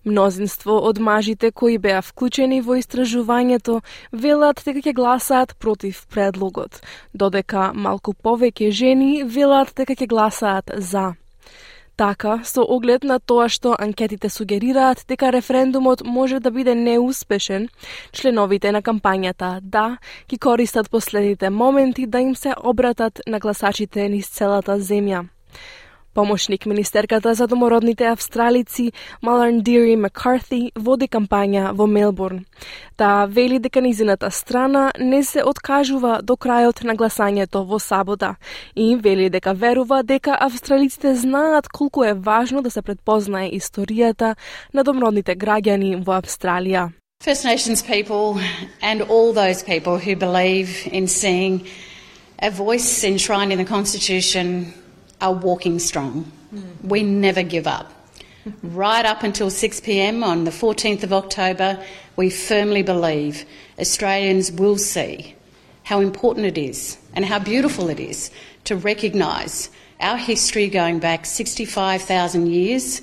[0.05, 3.81] Мнозинство од мажите кои беа вклучени во истражувањето
[4.13, 6.83] велат дека ќе гласаат против предлогот,
[7.13, 11.15] додека малку повеќе жени велат дека ќе гласаат за.
[11.99, 17.67] Така, со оглед на тоа што анкетите сугерираат дека референдумот може да биде неуспешен,
[18.13, 24.31] членовите на кампањата Да ги користат последните моменти да им се обратат на гласачите низ
[24.31, 25.27] целата земја.
[26.19, 32.41] Помошник министерката за домородните австралици Маларн Дири Маккарти води кампања во Мелбурн.
[32.97, 38.35] Таа вели дека низината страна не се откажува до крајот на гласањето во сабота
[38.75, 44.35] и вели дека верува дека австралиците знаат колку е важно да се предпознае историјата
[44.75, 46.91] на домородните граѓани во Австралија.
[47.23, 48.43] First Nations people
[48.83, 51.63] and all those people who believe in seeing
[52.43, 54.75] a voice enshrined in the Constitution
[55.21, 56.31] are walking strong.
[56.55, 56.85] Mm.
[56.85, 57.93] We never give up.
[58.63, 61.83] right up until 6 pm on the 14th of October,
[62.17, 63.45] we firmly believe
[63.79, 65.35] Australians will see
[65.85, 68.31] how important it is and how beautiful it is
[68.65, 73.03] to recognise our history going back 65,000 years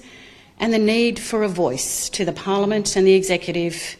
[0.59, 3.97] and the need for a voice to the Parliament and the Executive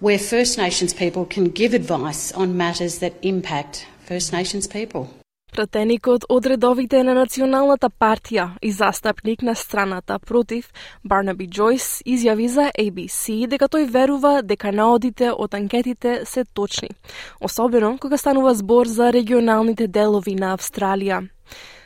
[0.00, 5.08] where First Nations people can give advice on matters that impact First Nations people.
[5.54, 10.72] Пратеникот од редовите на Националната партија и застапник на страната против,
[11.04, 16.90] Барнаби Джойс, изјави за ABC дека тој верува дека наодите од анкетите се точни,
[17.40, 21.22] особено кога станува збор за регионалните делови на Австралија.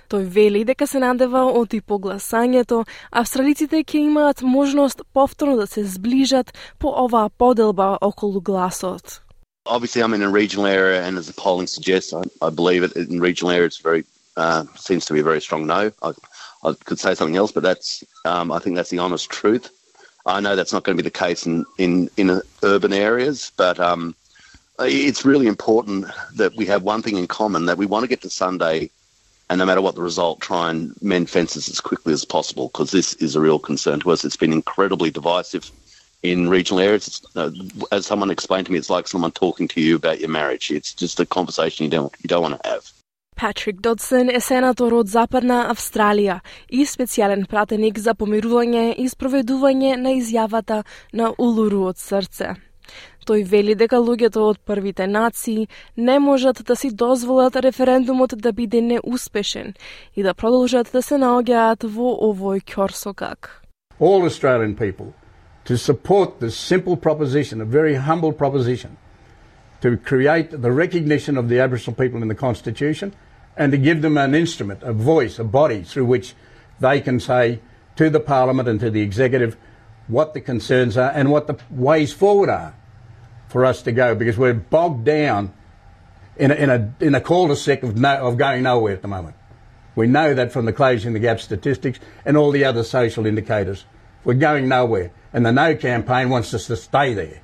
[0.08, 5.84] Тој вели дека се надева од и погласањето, австралиците ќе имаат можност повторно да се
[5.84, 9.27] зближат по оваа поделба околу гласот.
[9.68, 12.96] Obviously I'm in a regional area, and as the polling suggests, I, I believe it
[12.96, 13.66] in regional area.
[13.66, 14.04] It's very
[14.36, 15.92] uh, seems to be a very strong no.
[16.02, 16.12] I,
[16.64, 19.70] I could say something else, but that's um, I think that's the honest truth.
[20.26, 23.52] I know that's not going to be the case in in in uh, urban areas,
[23.56, 24.14] but um,
[24.80, 28.22] it's really important that we have one thing in common that we want to get
[28.22, 28.90] to Sunday,
[29.50, 32.90] and no matter what the result, try and mend fences as quickly as possible because
[32.90, 34.24] this is a real concern to us.
[34.24, 35.70] It's been incredibly divisive
[36.22, 37.22] in regional areas.
[37.36, 37.50] Uh,
[37.92, 40.70] as someone explained to me, it's like someone talking to you about your marriage.
[40.70, 42.84] It's just a conversation you don't you don't want to have.
[43.36, 50.16] Патрик Додсен е сенатор од Западна Австралија и специјален пратеник за помирување и спроведување на
[50.18, 52.56] изјавата на Улуру од срце.
[53.28, 58.80] Тој вели дека луѓето од првите нации не можат да си дозволат референдумот да биде
[58.80, 59.74] неуспешен
[60.16, 63.62] и да продолжат да се наоѓаат во овој ќорсокак.
[64.00, 65.14] All Australian people
[65.68, 68.96] to support this simple proposition, a very humble proposition,
[69.82, 73.14] to create the recognition of the Aboriginal people in the Constitution
[73.54, 76.34] and to give them an instrument, a voice, a body through which
[76.80, 77.60] they can say
[77.96, 79.58] to the Parliament and to the Executive
[80.06, 82.74] what the concerns are and what the ways forward are
[83.48, 85.52] for us to go because we're bogged down
[86.38, 89.36] in a, in a, in a cul-de-sac of, no, of going nowhere at the moment.
[89.94, 93.84] We know that from the closing the gap statistics and all the other social indicators.
[94.24, 95.12] We're going nowhere.
[95.32, 97.40] And the No campaign wants us to stay there.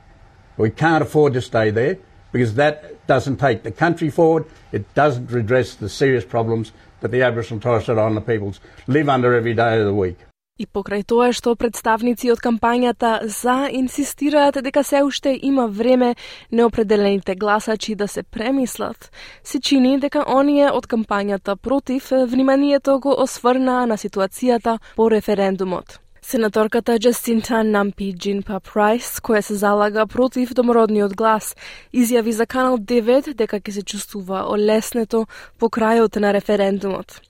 [0.57, 1.99] We can't afford to stay there
[2.33, 4.45] because that doesn't take the country forward.
[4.73, 9.09] It doesn't redress the serious problems that the Aboriginal and Torres Strait Islander peoples live
[9.09, 10.19] under every day of the week.
[10.57, 16.15] И покрај тоа што представници од кампањата за инсистираат дека се уште има време
[16.53, 19.11] неопределените гласачи да се премислат,
[19.43, 26.04] се чини дека оние од кампањата против вниманието го осврнаа на ситуацијата по референдумот.
[26.27, 31.51] Сенаторката Джастинта Нампи Джинпа Прайс, која се залага против домородниот глас,
[31.93, 35.27] изјави за Канал 9 дека ќе се чувствува олеснето
[35.61, 37.21] по крајот на референдумот.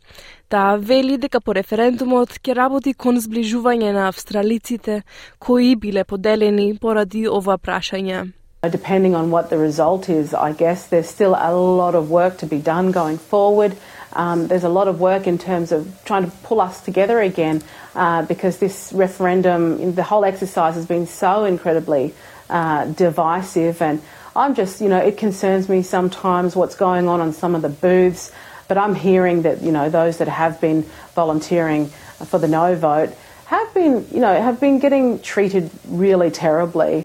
[0.48, 5.02] Таа вели дека по референдумот ќе работи кон зближување на австралиците
[5.42, 8.30] кои биле поделени поради ова прашање.
[8.64, 12.38] Uh, depending on what the result is, I guess there's still a lot of work
[12.38, 13.74] to be done going forward.
[14.14, 17.62] Um, there's a lot of work in terms of trying to pull us together again
[17.94, 22.14] uh, because this referendum, the whole exercise has been so incredibly
[22.48, 23.82] uh, divisive.
[23.82, 24.02] And
[24.36, 27.68] I'm just, you know, it concerns me sometimes what's going on on some of the
[27.68, 28.30] booths.
[28.66, 30.82] But I'm hearing that, you know, those that have been
[31.14, 31.86] volunteering
[32.26, 33.14] for the no vote
[33.46, 37.04] have been, you know, have been getting treated really terribly.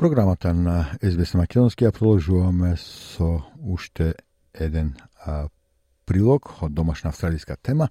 [0.00, 4.14] Програмата на СБС Македонски ја продолжуваме со уште
[4.56, 5.50] еден а,
[6.08, 7.88] прилог од домашна австралиска тема.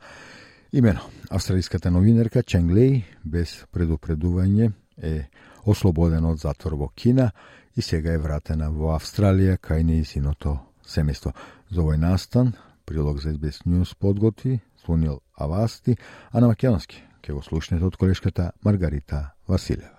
[0.73, 5.29] Имено, австралиската новинерка Ченг Лей без предупредување е
[5.69, 7.29] ослободена од затвор во Кина
[7.77, 11.36] и сега е вратена во Австралија кај нејзиното семејство.
[11.69, 12.55] За овој настан,
[12.89, 15.93] прилог за SBS News подготви Сунил Авасти,
[16.34, 19.98] а на македонски ќе го слушнете од колешката Маргарита Василева.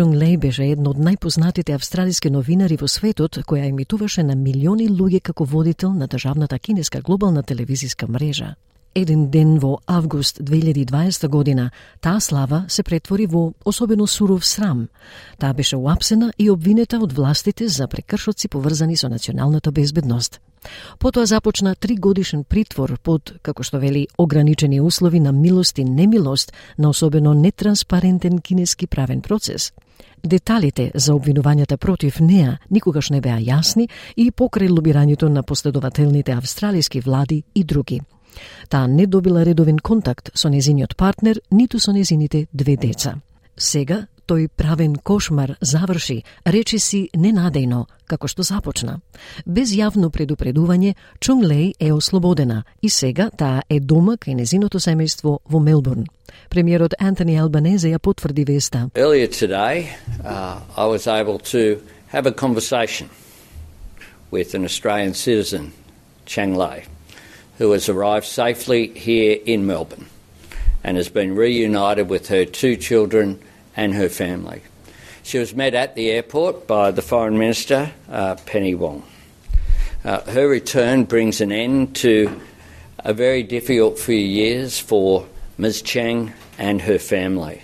[0.00, 5.18] Чунг Лей беше едно од најпознатите австралиски новинари во светот, која емитуваше на милиони луѓе
[5.20, 8.54] како водител на државната кинеска глобална телевизиска мрежа.
[8.94, 11.70] Еден ден во август 2020 година,
[12.00, 14.88] таа слава се претвори во особено суров срам.
[15.38, 20.40] Таа беше уапсена и обвинета од властите за прекршоци поврзани со националната безбедност.
[20.98, 26.52] Потоа започна три годишен притвор под, како што вели, ограничени услови на милост и немилост
[26.78, 29.72] на особено нетранспарентен кинески правен процес.
[30.22, 37.00] Деталите за обвинувањата против неа никогаш не беа јасни и покрај лобирањето на последователните австралиски
[37.00, 38.00] влади и други.
[38.68, 43.14] Таа не добила редовен контакт со незиниот партнер, ниту со незините две деца.
[43.56, 49.00] Сега тој правен кошмар заврши, речи си ненадејно, како што започна.
[49.46, 55.38] Без јавно предупредување, Чунг Лей е ослободена и сега таа е дома кај незиното семејство
[55.44, 56.06] во Мелбурн.
[56.48, 58.90] Премиерот Антони Албанезе ја потврди веста.
[58.94, 59.90] Earlier today,
[60.24, 63.10] uh, I was able to have a conversation
[64.30, 65.72] with an Australian citizen,
[66.24, 66.86] Chang Lei.
[67.60, 70.06] who has arrived safely here in Melbourne
[70.82, 73.38] and has been reunited with her two children
[73.76, 74.62] and her family.
[75.22, 79.04] She was met at the airport by the Foreign Minister, uh, Penny Wong.
[80.04, 82.40] Uh, her return brings an end to
[82.98, 85.26] a very difficult few years for
[85.58, 87.62] Ms Cheng and her family.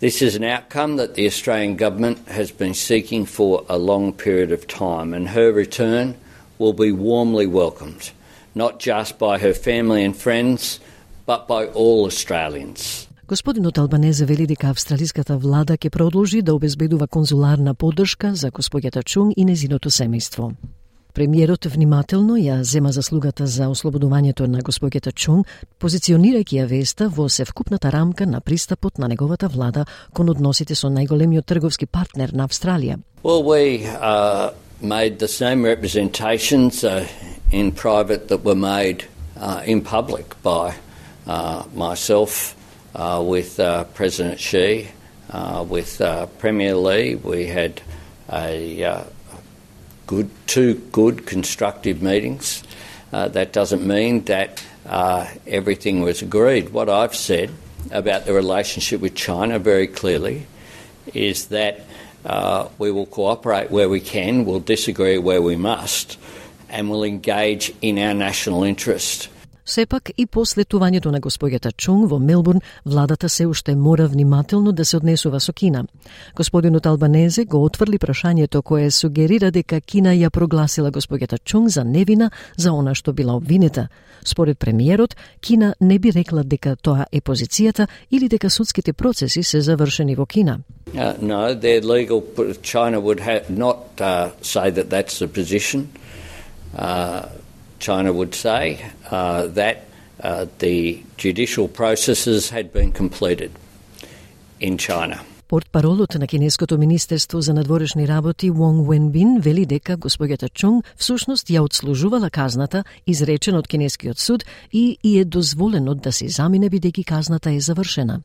[0.00, 4.52] This is an outcome that the Australian Government has been seeking for a long period
[4.52, 6.16] of time, and her return
[6.58, 8.10] will be warmly welcomed
[8.58, 10.80] not just by her family and friends,
[11.26, 13.07] but by all Australians.
[13.28, 19.34] Господинот Албанезе вели дека австралиската влада ќе продолжи да обезбедува конзуларна поддршка за господјата Чунг
[19.36, 20.54] и незиното семејство.
[21.12, 25.46] Премиерот внимателно ја зема заслугата за ослободувањето на господјата Чунг,
[25.78, 31.44] позиционирајќи ја веста во севкупната рамка на пристапот на неговата влада кон односите со најголемиот
[31.44, 32.96] трговски партнер на Австралија.
[33.22, 37.04] Well, we uh, made the same representations uh,
[37.52, 39.04] in private that were made
[39.36, 40.72] uh, in public by
[41.26, 42.56] uh, myself
[42.94, 44.88] with uh, President Xi,
[45.30, 47.14] uh, with uh, Premier Lee.
[47.14, 47.80] We had
[48.30, 49.04] a
[50.06, 52.62] good, two good constructive meetings.
[53.10, 54.62] that doesn't mean that
[55.46, 56.70] everything was agreed.
[56.70, 57.50] What I've said
[57.90, 60.46] about the relationship with China very clearly
[61.14, 61.80] is that
[62.24, 66.18] uh, we will cooperate where we can, we'll disagree where we must,
[66.68, 69.28] and we'll engage in our national interest.
[69.68, 74.84] Сепак и после тувањето на господјата Чунг во Мелбурн, владата се уште мора внимателно да
[74.84, 75.84] се однесува со Кина.
[76.36, 82.30] Господинот Албанезе го отврли прашањето кое сугерира дека Кина ја прогласила господјата Чунг за невина
[82.56, 83.88] за она што била обвинета.
[84.24, 89.60] Според премиерот, Кина не би рекла дека тоа е позицијата или дека судските процеси се
[89.60, 90.60] завршени во Кина.
[90.94, 92.22] Uh, no, their legal
[92.62, 95.88] China would not uh, say that that's the position.
[96.74, 97.28] Uh,
[97.78, 98.78] China would say
[99.10, 99.76] uh, that
[100.22, 103.50] uh, the judicial processes had been completed
[104.60, 105.20] in China.
[105.48, 111.60] Портпаролот на Кинеското Министерство за надворешни работи Вонг Уенбин вели дека господјата Чунг всушност ја
[111.60, 117.50] отслужувала казната изречен од Кинескиот суд и и е дозволено да се замине бидејќи казната
[117.50, 118.20] е завршена.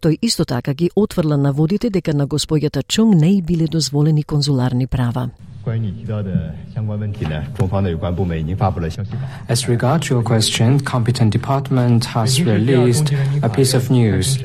[0.00, 4.86] Тој исто така ги отврла наводите дека на господјата Чунг не и биле дозволени конзуларни
[4.86, 5.30] права.
[9.48, 14.38] As regards your question, competent department has released a piece of news.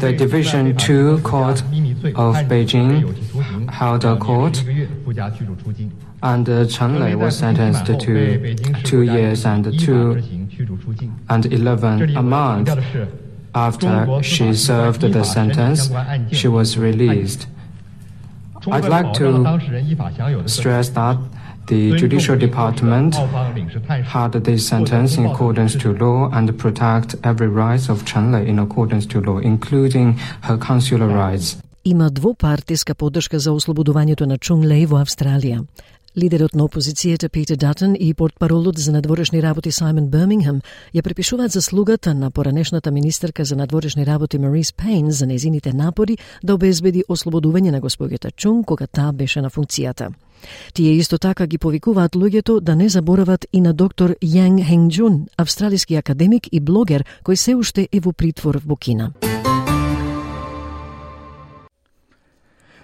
[0.00, 1.60] The Division 2 Court
[2.14, 4.62] of Beijing held a court
[6.22, 7.92] and uh, Chen Lei was sentenced to
[8.82, 10.22] two years and two
[11.28, 12.70] and 11 a month.
[13.54, 15.90] After she served the sentence,
[16.32, 17.46] she was released.
[18.71, 19.27] I'd like to
[20.47, 21.17] stress that
[21.67, 23.15] the Judicial Department
[24.05, 28.59] had this sentence in accordance to law and protect every right of Chen Lei in
[28.59, 31.57] accordance to law, including her consular rights.
[31.85, 35.63] Има двопартиска поддршка за ослободувањето на Чунг Лей во Австралија.
[36.16, 40.60] Лидерот на опозицијата Питер Датон и портпаролот за надворешни работи Саймон Бирмингем
[40.94, 46.54] ја препишуваат заслугата на поранешната министерка за надворешни работи Марис Пейн за незините напори да
[46.54, 50.12] обезбеди ослободување на господјата Чун кога таа беше на функцијата.
[50.74, 55.96] Тие исто така ги повикуваат луѓето да не заборават и на доктор Јанг Хенджун, австралиски
[55.96, 59.10] академик и блогер кој се уште е во притвор во Кина.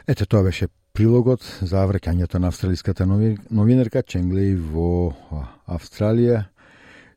[0.06, 5.12] Ете, тоа беше прилогот за враќањето на австралиската новинарка Ченглей во
[5.66, 6.44] Австралија.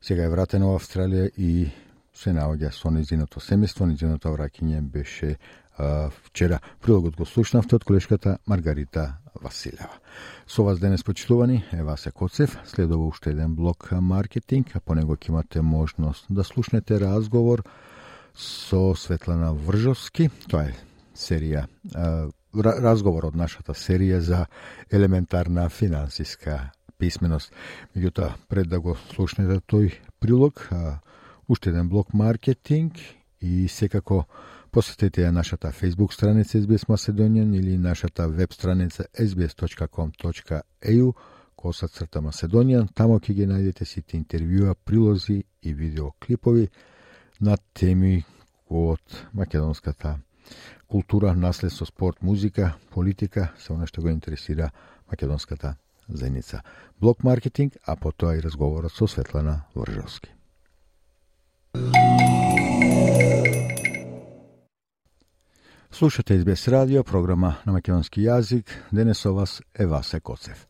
[0.00, 1.70] Сега е вратена во Австралија и
[2.14, 3.88] се наоѓа со незиното семејство.
[3.90, 5.34] Незиното враќање беше
[5.76, 6.60] а, вчера.
[6.80, 9.98] Прилогот го слушнавте од колешката Маргарита Василева.
[10.46, 12.58] Со вас денес почитувани е Васе Коцев.
[12.64, 17.64] Следува уште еден блок маркетинг, а по него ќе имате можност да слушнете разговор
[18.34, 20.30] со Светлана Вржовски.
[20.48, 20.74] Тоа е
[21.14, 21.66] серија
[22.54, 24.46] разговор од нашата серија за
[24.90, 27.52] елементарна финансиска писменост.
[27.96, 30.68] Меѓутоа, пред да го слушнете тој прилог,
[31.48, 33.00] уште еден блок маркетинг
[33.40, 34.24] и секако
[34.70, 41.12] посетете ја нашата Facebook страница SBS Macedonian или нашата веб страница sbs.com.eu
[41.56, 42.88] коса црта Macedonian.
[42.94, 46.68] Тамо ќе ги најдете сите интервјуа, прилози и видеоклипови
[47.40, 48.24] на теми
[48.68, 50.18] од македонската
[50.86, 54.70] култура, наследство, спорт, музика, политика, се она што го интересира
[55.10, 55.76] македонската
[56.08, 56.62] заедница.
[57.00, 60.30] Блок маркетинг, а потоа и разговорот со Светлана Вржовски.
[65.90, 68.66] Слушате СБС радио, програма на македонски јазик.
[68.92, 70.66] Денес со вас е Васе Коцев.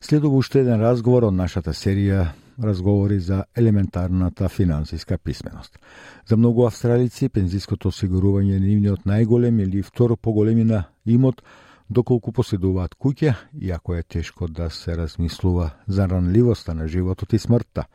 [0.00, 2.26] Следува уште еден разговор од нашата серија
[2.62, 5.78] разговори за елементарната финансиска писменост.
[6.26, 11.42] За многу австралици пензиското осигурување е нивниот најголем или второ поголемина имот
[11.90, 17.86] доколку поседуваат куќа, иако е тешко да се размислува за ранливоста на животот и смртта.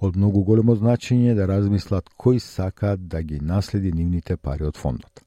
[0.00, 5.24] Од многу големо значење да размислат кој сака да ги наследи нивните пари од фондот.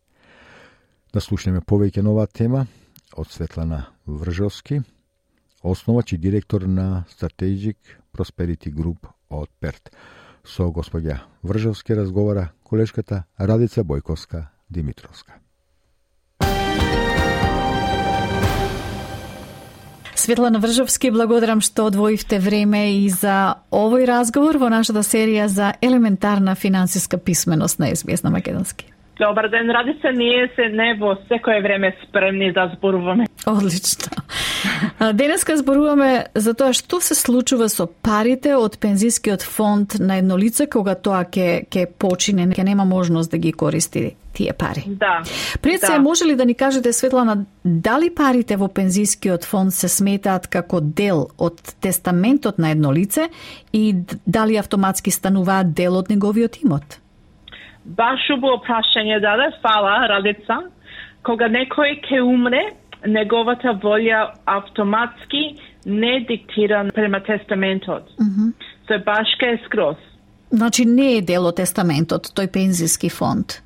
[1.14, 2.68] Да слушнеме повеќе нова тема
[3.16, 4.82] од Светлана Вржовски,
[5.62, 7.78] основач и директор на Strategic
[8.12, 9.92] Prosperity Group од Перт.
[10.44, 15.45] Со господја Вржовски разговара колешката Радица Бојковска Димитровска.
[20.26, 26.56] Светлана Вржовски, благодарам што одвоивте време и за овој разговор во нашата серија за елементарна
[26.58, 28.95] финансиска писменост на СБС на Македонски.
[29.20, 33.26] Добар ден, ради се ние се не во секое време спремни да зборуваме.
[33.48, 34.12] Одлично.
[35.14, 40.68] Денеска зборуваме за тоа што се случува со парите од пензискиот фонд на едно лице
[40.68, 44.84] кога тоа ќе ќе почине, ќе нема можност да ги користи тие пари.
[44.88, 45.24] Да.
[45.62, 46.00] Пред се, да.
[46.00, 51.30] може ли да ни кажете, Светлана, дали парите во пензискиот фонд се сметаат како дел
[51.38, 53.30] од тестаментот на едно лице
[53.72, 53.96] и
[54.28, 57.00] дали автоматски стануваат дел од неговиот имот?
[57.86, 60.58] Баш убаво прашање даде, фала, Радица.
[61.26, 62.64] Кога некој ќе умре,
[63.06, 65.44] неговата волја автоматски
[65.86, 68.10] не диктира према тестаментот.
[68.20, 68.52] Mm -hmm.
[68.88, 69.98] Се баш е скроз.
[70.50, 73.62] Значи не е дел од тестаментот, тој пензиски фонд.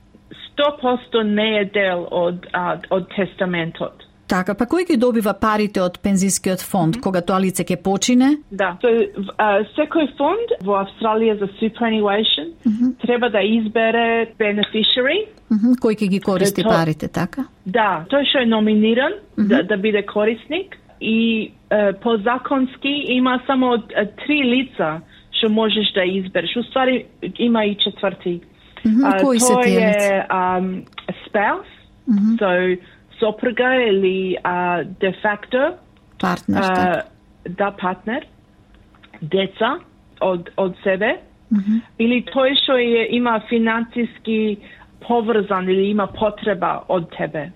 [0.57, 4.08] 100% не е дел од, а, од тестаментот.
[4.29, 7.03] Така, па кој ги добива парите од пензискиот фонд mm -hmm.
[7.03, 8.29] кога тоа лице ќе почине?
[8.51, 12.91] Да, so, uh, секој фонд во Австралија за superannuation mm -hmm.
[13.05, 15.19] треба да избере beneficiary.
[15.51, 15.73] Mm -hmm.
[15.83, 16.69] Кој ќе ги користи то...
[16.69, 17.41] парите, така?
[17.65, 19.47] Да, тој што е номиниран mm -hmm.
[19.47, 25.01] да, да биде корисник и uh, по законски има само uh, три лица
[25.37, 26.55] што можеш да избереш.
[26.55, 27.05] Уствари
[27.39, 28.41] има и четврти.
[28.85, 29.03] Mm -hmm.
[29.03, 29.99] uh, Кои се тие лица?
[29.99, 30.85] Тој е um,
[31.25, 31.73] spouse,
[32.07, 32.37] mm -hmm.
[32.39, 32.77] so
[33.19, 35.73] сопруга или а, де факто
[36.19, 37.01] партнер, а,
[37.49, 38.25] да партнер,
[39.21, 39.79] деца
[40.21, 41.17] од од себе
[41.51, 41.81] mm -hmm.
[41.99, 44.57] или тој што е има финансиски
[45.07, 47.51] поврзан или има потреба од тебе.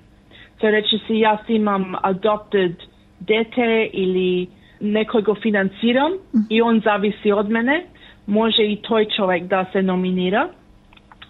[0.62, 2.76] Се рече си јас имам adopted
[3.20, 4.48] дете или
[4.82, 6.46] некој го финансирам mm -hmm.
[6.50, 7.86] и он зависи од мене,
[8.28, 10.50] може и тој човек да се номинира.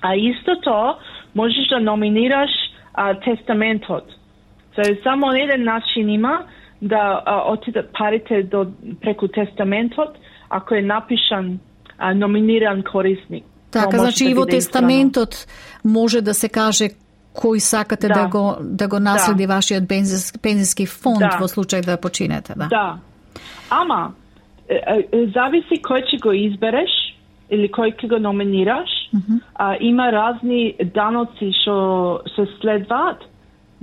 [0.01, 0.97] А исто тоа
[1.35, 2.51] можеш да номинираш
[2.93, 4.03] а, тестаментот.
[4.75, 6.45] So, само еден начин има
[6.81, 8.65] да отидат парите до
[9.01, 10.17] преку тестаментот
[10.49, 11.59] ако е напишан
[11.97, 13.45] а, номиниран корисник.
[13.71, 15.47] Така, значи да и во тестаментот
[15.85, 16.89] може да се каже
[17.33, 19.55] кој сакате да, да го да го наследи да.
[19.55, 19.89] вашиот
[20.41, 21.37] пензиски фонд да.
[21.41, 22.67] во случај да починете, да.
[22.69, 22.97] Да.
[23.69, 24.13] Ама,
[25.33, 26.93] зависи кој ќе го избереш
[27.49, 28.89] или кој ќе го номинираш.
[29.13, 29.39] Mm -hmm.
[29.55, 33.32] а, има разни даноци што се следваат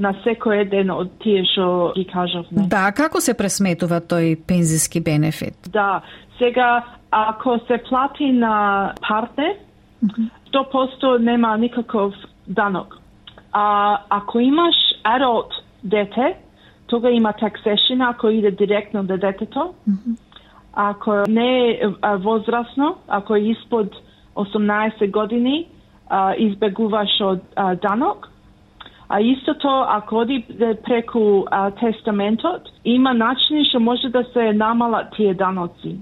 [0.01, 2.67] на секој еден од тие што ги кажавме.
[2.73, 5.71] Да, како се пресметува тој пензиски бенефит?
[5.73, 6.01] Да,
[6.39, 8.95] сега ако се плати на
[10.07, 10.31] -hmm.
[10.53, 12.15] 100% нема никаков
[12.47, 12.99] данок.
[13.53, 14.75] А ако имаш
[15.05, 15.51] adult
[15.85, 16.37] дете,
[16.87, 19.75] тога има taxation ако иде директно до детето.
[20.73, 21.81] Ако не е
[22.17, 23.89] возрасно, ако е испод
[24.37, 25.69] 18 години,
[26.39, 27.41] избегуваш од
[27.83, 28.30] данок.
[29.13, 30.45] А истото, ако оди
[30.85, 35.97] преку а, тестаментот, има начини што може да се намалат тие даноци.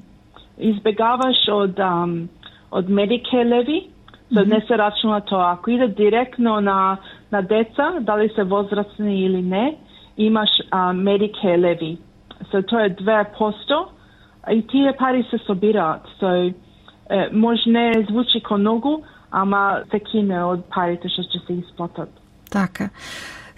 [0.59, 2.29] Избегаваш од, ам,
[2.71, 3.87] од медике леви,
[4.29, 5.53] So не се рачнува тоа.
[5.53, 6.99] Ако иде директно на,
[7.33, 9.77] на деца, дали се возрастни или не,
[10.19, 11.99] имаш а, Medicare levy.
[12.53, 13.87] So тоа е 2%,
[14.51, 16.03] и тие пари се собираат.
[16.21, 16.55] So,
[17.11, 22.13] е, може не звучи ко многу, ама се кине од парите што ќе се исплатат.
[22.51, 22.91] Така.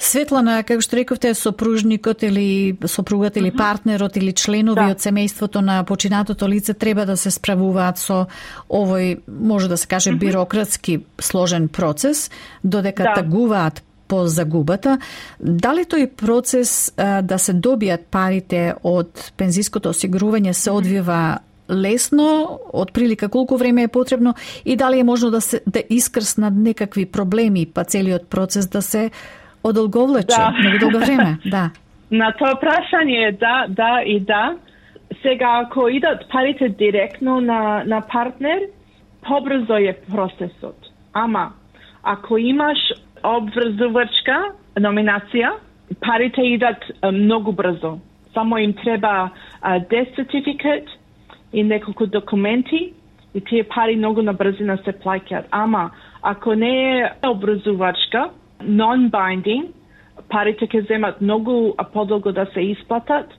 [0.00, 4.94] Светлана, како што рековте, сопружникот или сопругат или партнерот или членови да.
[4.96, 8.24] од семејството на починатото лице треба да се справуваат со
[8.72, 12.30] овој, може да се каже, бирократски сложен процес,
[12.64, 13.14] додека да.
[13.20, 14.96] тагуваат по загубата.
[15.38, 21.20] Дали тој процес а, да се добијат парите од пензиското осигурување се одвива
[21.70, 26.54] лесно, од прилика колку време е потребно и дали е можно да се да искрснат
[26.56, 29.10] некакви проблеми па целиот процес да се
[29.64, 30.50] одолговлече да.
[30.50, 31.70] многу долго време, да.
[32.10, 34.56] На тоа прашање да, да и да.
[35.22, 38.60] Сега, ако идат парите директно на, на партнер,
[39.22, 40.76] побрзо е процесот.
[41.12, 41.52] Ама,
[42.02, 42.78] ако имаш
[43.22, 45.52] обврзувачка номинација,
[46.00, 47.98] парите идат многу брзо.
[48.34, 49.30] Само им треба
[49.62, 50.86] death certificate
[51.52, 52.92] и неколку документи
[53.34, 55.44] и тие пари многу на брзина се плаќаат.
[55.50, 55.90] Ама,
[56.22, 58.30] ако не е образувачка,
[58.62, 59.70] non-binding,
[60.28, 63.30] парите ќе земат многу подолго да се исплатат,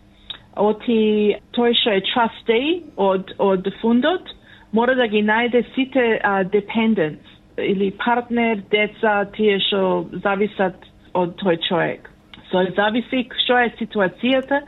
[0.55, 4.31] оти тој што е trustee од, од фундот,
[4.71, 10.75] мора да ги најде сите а, dependents, или партнер, деца, тие што зависат
[11.13, 12.07] од тој човек.
[12.51, 14.61] So, зависи што е ситуацијата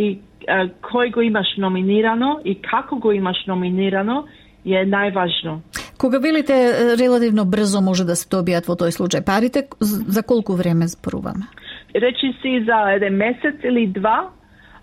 [0.00, 0.08] и
[0.48, 4.24] uh, кој го имаш номинирано и како го имаш номинирано
[4.64, 5.60] е најважно.
[6.00, 6.54] Кога велите
[6.96, 11.48] релативно брзо може да се добијат во тој случај парите, за колку време зборуваме?
[11.94, 14.30] Речи си за еден месец или два,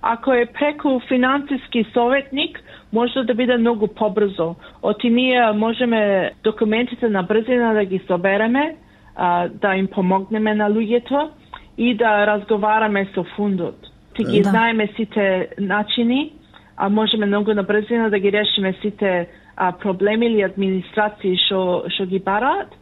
[0.01, 2.59] ако е преку финансиски советник,
[2.93, 4.55] може да биде многу побрзо.
[4.82, 8.76] Оти ние можеме документите на брзина да ги собереме,
[9.61, 11.30] да им помогнеме на луѓето
[11.78, 13.86] и да разговараме со фундот.
[14.18, 14.49] Ти ги да.
[14.49, 16.34] знаеме сите начини,
[16.78, 22.05] а можеме многу на брзина да ги решиме сите а, проблеми или администрации што што
[22.05, 22.74] ги бараат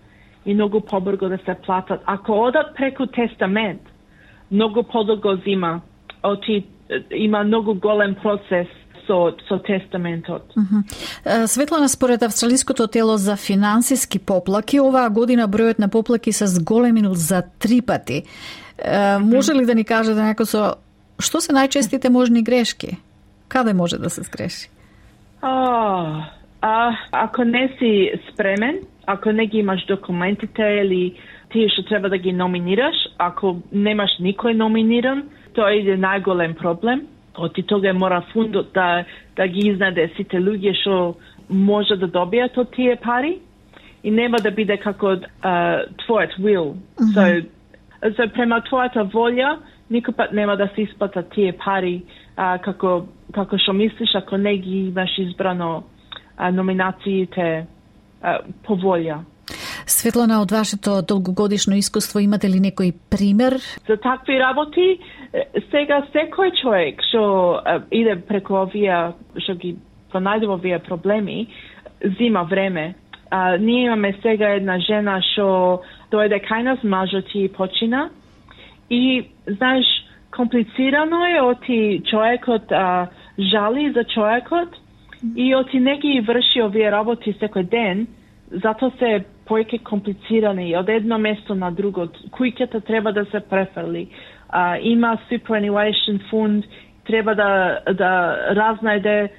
[0.46, 2.02] и многу побрзо да се платат.
[2.06, 3.82] Ако одат преку тестамент,
[4.52, 5.82] многу подолго зима.
[6.24, 6.66] Оти
[7.12, 8.68] има многу голем процес
[9.08, 10.44] со, со тестаментот.
[10.58, 11.46] Mm -hmm.
[11.46, 17.44] Светлана, според Австралиското тело за финансиски поплаки, оваа година бројот на поплаки се зголемил за
[17.60, 18.24] три пати.
[19.22, 20.76] Може ли да ни кажете некој со
[21.20, 22.98] што се најчестите можни грешки?
[23.48, 24.70] Каде може да се сгреши?
[25.42, 26.24] Oh,
[26.62, 31.16] а, ако не си спремен, ако не ги имаш документите или
[31.54, 37.08] тие што треба да ги номинираш, ако немаш никој номиниран, тоа е најголем проблем.
[37.38, 39.06] Оти тога мора фундот да,
[39.36, 41.16] да ги изнаде сите луѓе што
[41.50, 43.40] може да добијат од тие пари
[44.04, 46.74] и нема да биде како uh, твојот will.
[46.74, 47.46] Mm -hmm.
[48.02, 49.58] So, so према твојата волја,
[49.92, 52.04] никој пат нема да се исплатат тие пари
[52.38, 55.84] uh, како, како што мислиш ако не ги имаш избрано
[56.52, 57.66] номинациите
[58.64, 59.22] по волја.
[59.86, 63.60] Светлана, од вашето долгогодишно искуство имате ли некој пример?
[63.88, 64.98] За такви работи,
[65.70, 67.62] сега секој човек што
[67.94, 69.76] иде преку овие, што ги
[70.12, 71.48] пронајдува овие проблеми,
[72.18, 72.96] зима време.
[73.30, 78.10] А, ние имаме сега една жена што дојде кај нас, мажот и почина.
[78.90, 79.86] И, знаеш,
[80.36, 83.08] комплицирано е оти човекот а,
[83.40, 84.70] жали за човекот,
[85.36, 88.06] И оти не ги врши овие работи секој ден,
[88.52, 92.08] затоа се поеќе комплицирани од едно место на друго.
[92.36, 94.08] Куќата треба да се префрли.
[94.50, 96.66] А, има superannuation фонд,
[97.08, 98.12] треба да, да
[98.54, 99.30] разнајде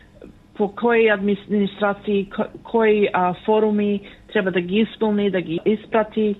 [0.57, 2.29] по кои администрации,
[2.65, 4.01] кои а, форуми
[4.33, 6.35] треба да ги исполни, да ги испрати,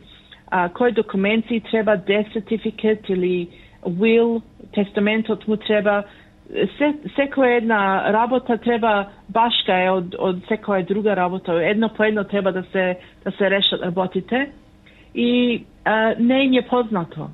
[0.51, 3.49] а, кои документи треба, death certificate или
[3.85, 4.43] will,
[4.75, 6.05] тестаментот му треба,
[6.79, 11.53] се, секоја една работа треба башка е од, од секоја друга работа.
[11.53, 14.51] Едно по едно треба да се, да се решат работите
[15.15, 17.31] и а, не им е познато.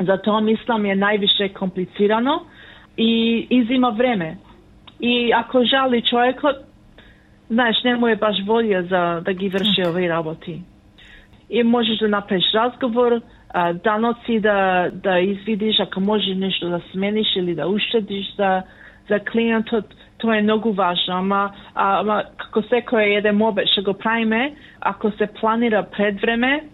[0.00, 2.40] Затоа мислам е највише комплицирано
[2.98, 4.38] и изима време.
[5.00, 6.56] И ако жали човекот,
[7.50, 10.62] знаеш, не му е баш волја за да ги врши овие работи.
[11.50, 13.20] И можеш да направиш разговор,
[13.84, 18.62] даноци да, да извидиш, ако може нешто да смениш или да уштедиш за,
[19.10, 19.84] за клиентот,
[20.18, 25.26] тоа е многу важно, ама, ама како секој еден мобет што го правиме, ако се
[25.26, 26.64] планира пред време,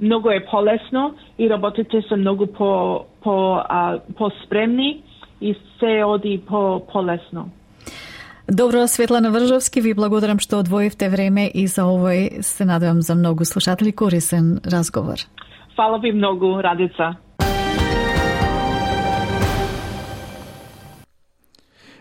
[0.00, 5.02] многу е полесно и работите се многу по, по, а, по спремни
[5.40, 7.50] и се оди по, полесно.
[8.48, 13.44] Добро, Светлана Вржовски, ви благодарам што одвоивте време и за овој се надевам за многу
[13.48, 15.16] слушатели корисен разговор.
[15.76, 17.16] Фала ви многу, Радица.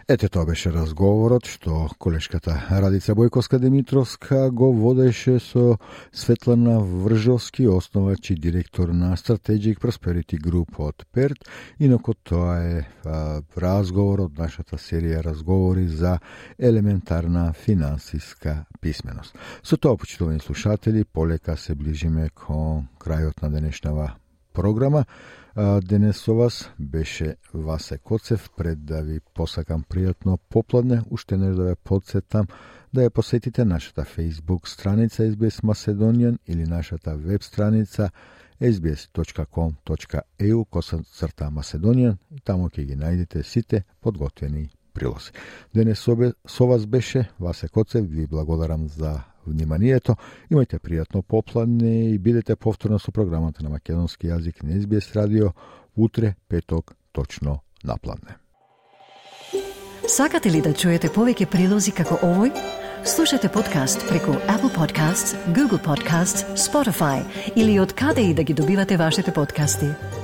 [0.07, 5.77] Ете тоа беше разговорот што колешката Радица Бојковска Димитровска го водеше со
[6.11, 11.47] Светлана Вржовски, основач и директор на Strategic Prosperity Group од Перт.
[11.79, 16.17] Инако тоа е а, разговор од нашата серија разговори за
[16.59, 19.39] елементарна финансиска писменост.
[19.63, 24.11] Со тоа, почитувани слушатели, полека се ближиме кон крајот на денешнава
[24.53, 25.05] програма.
[25.83, 31.63] Денес со вас беше Васе Коцев, пред да ви посакам пријатно попладне, уште не да
[31.63, 32.47] ве подсетам
[32.93, 38.09] да ја посетите нашата Facebook страница SBS Macedonian или нашата веб страница
[38.61, 45.31] sbs.com.eu косацрта Macedonian таму ќе ги најдете сите подготвени прилози.
[45.73, 45.99] Денес
[46.47, 50.15] со вас беше Васе Коцев, ви благодарам за вниманието.
[50.51, 55.51] Имајте пријатно попладне и бидете повторно со програмата на македонски јазик на SBS радио
[55.95, 58.37] утре петок точно на пладне.
[60.07, 62.51] Сакате ли да чуете повеќе прилози како овој?
[63.05, 67.23] Слушате подкаст преку Apple Podcasts, Google Podcasts, Spotify
[67.55, 70.22] или од каде и да ги добивате вашите подкасти.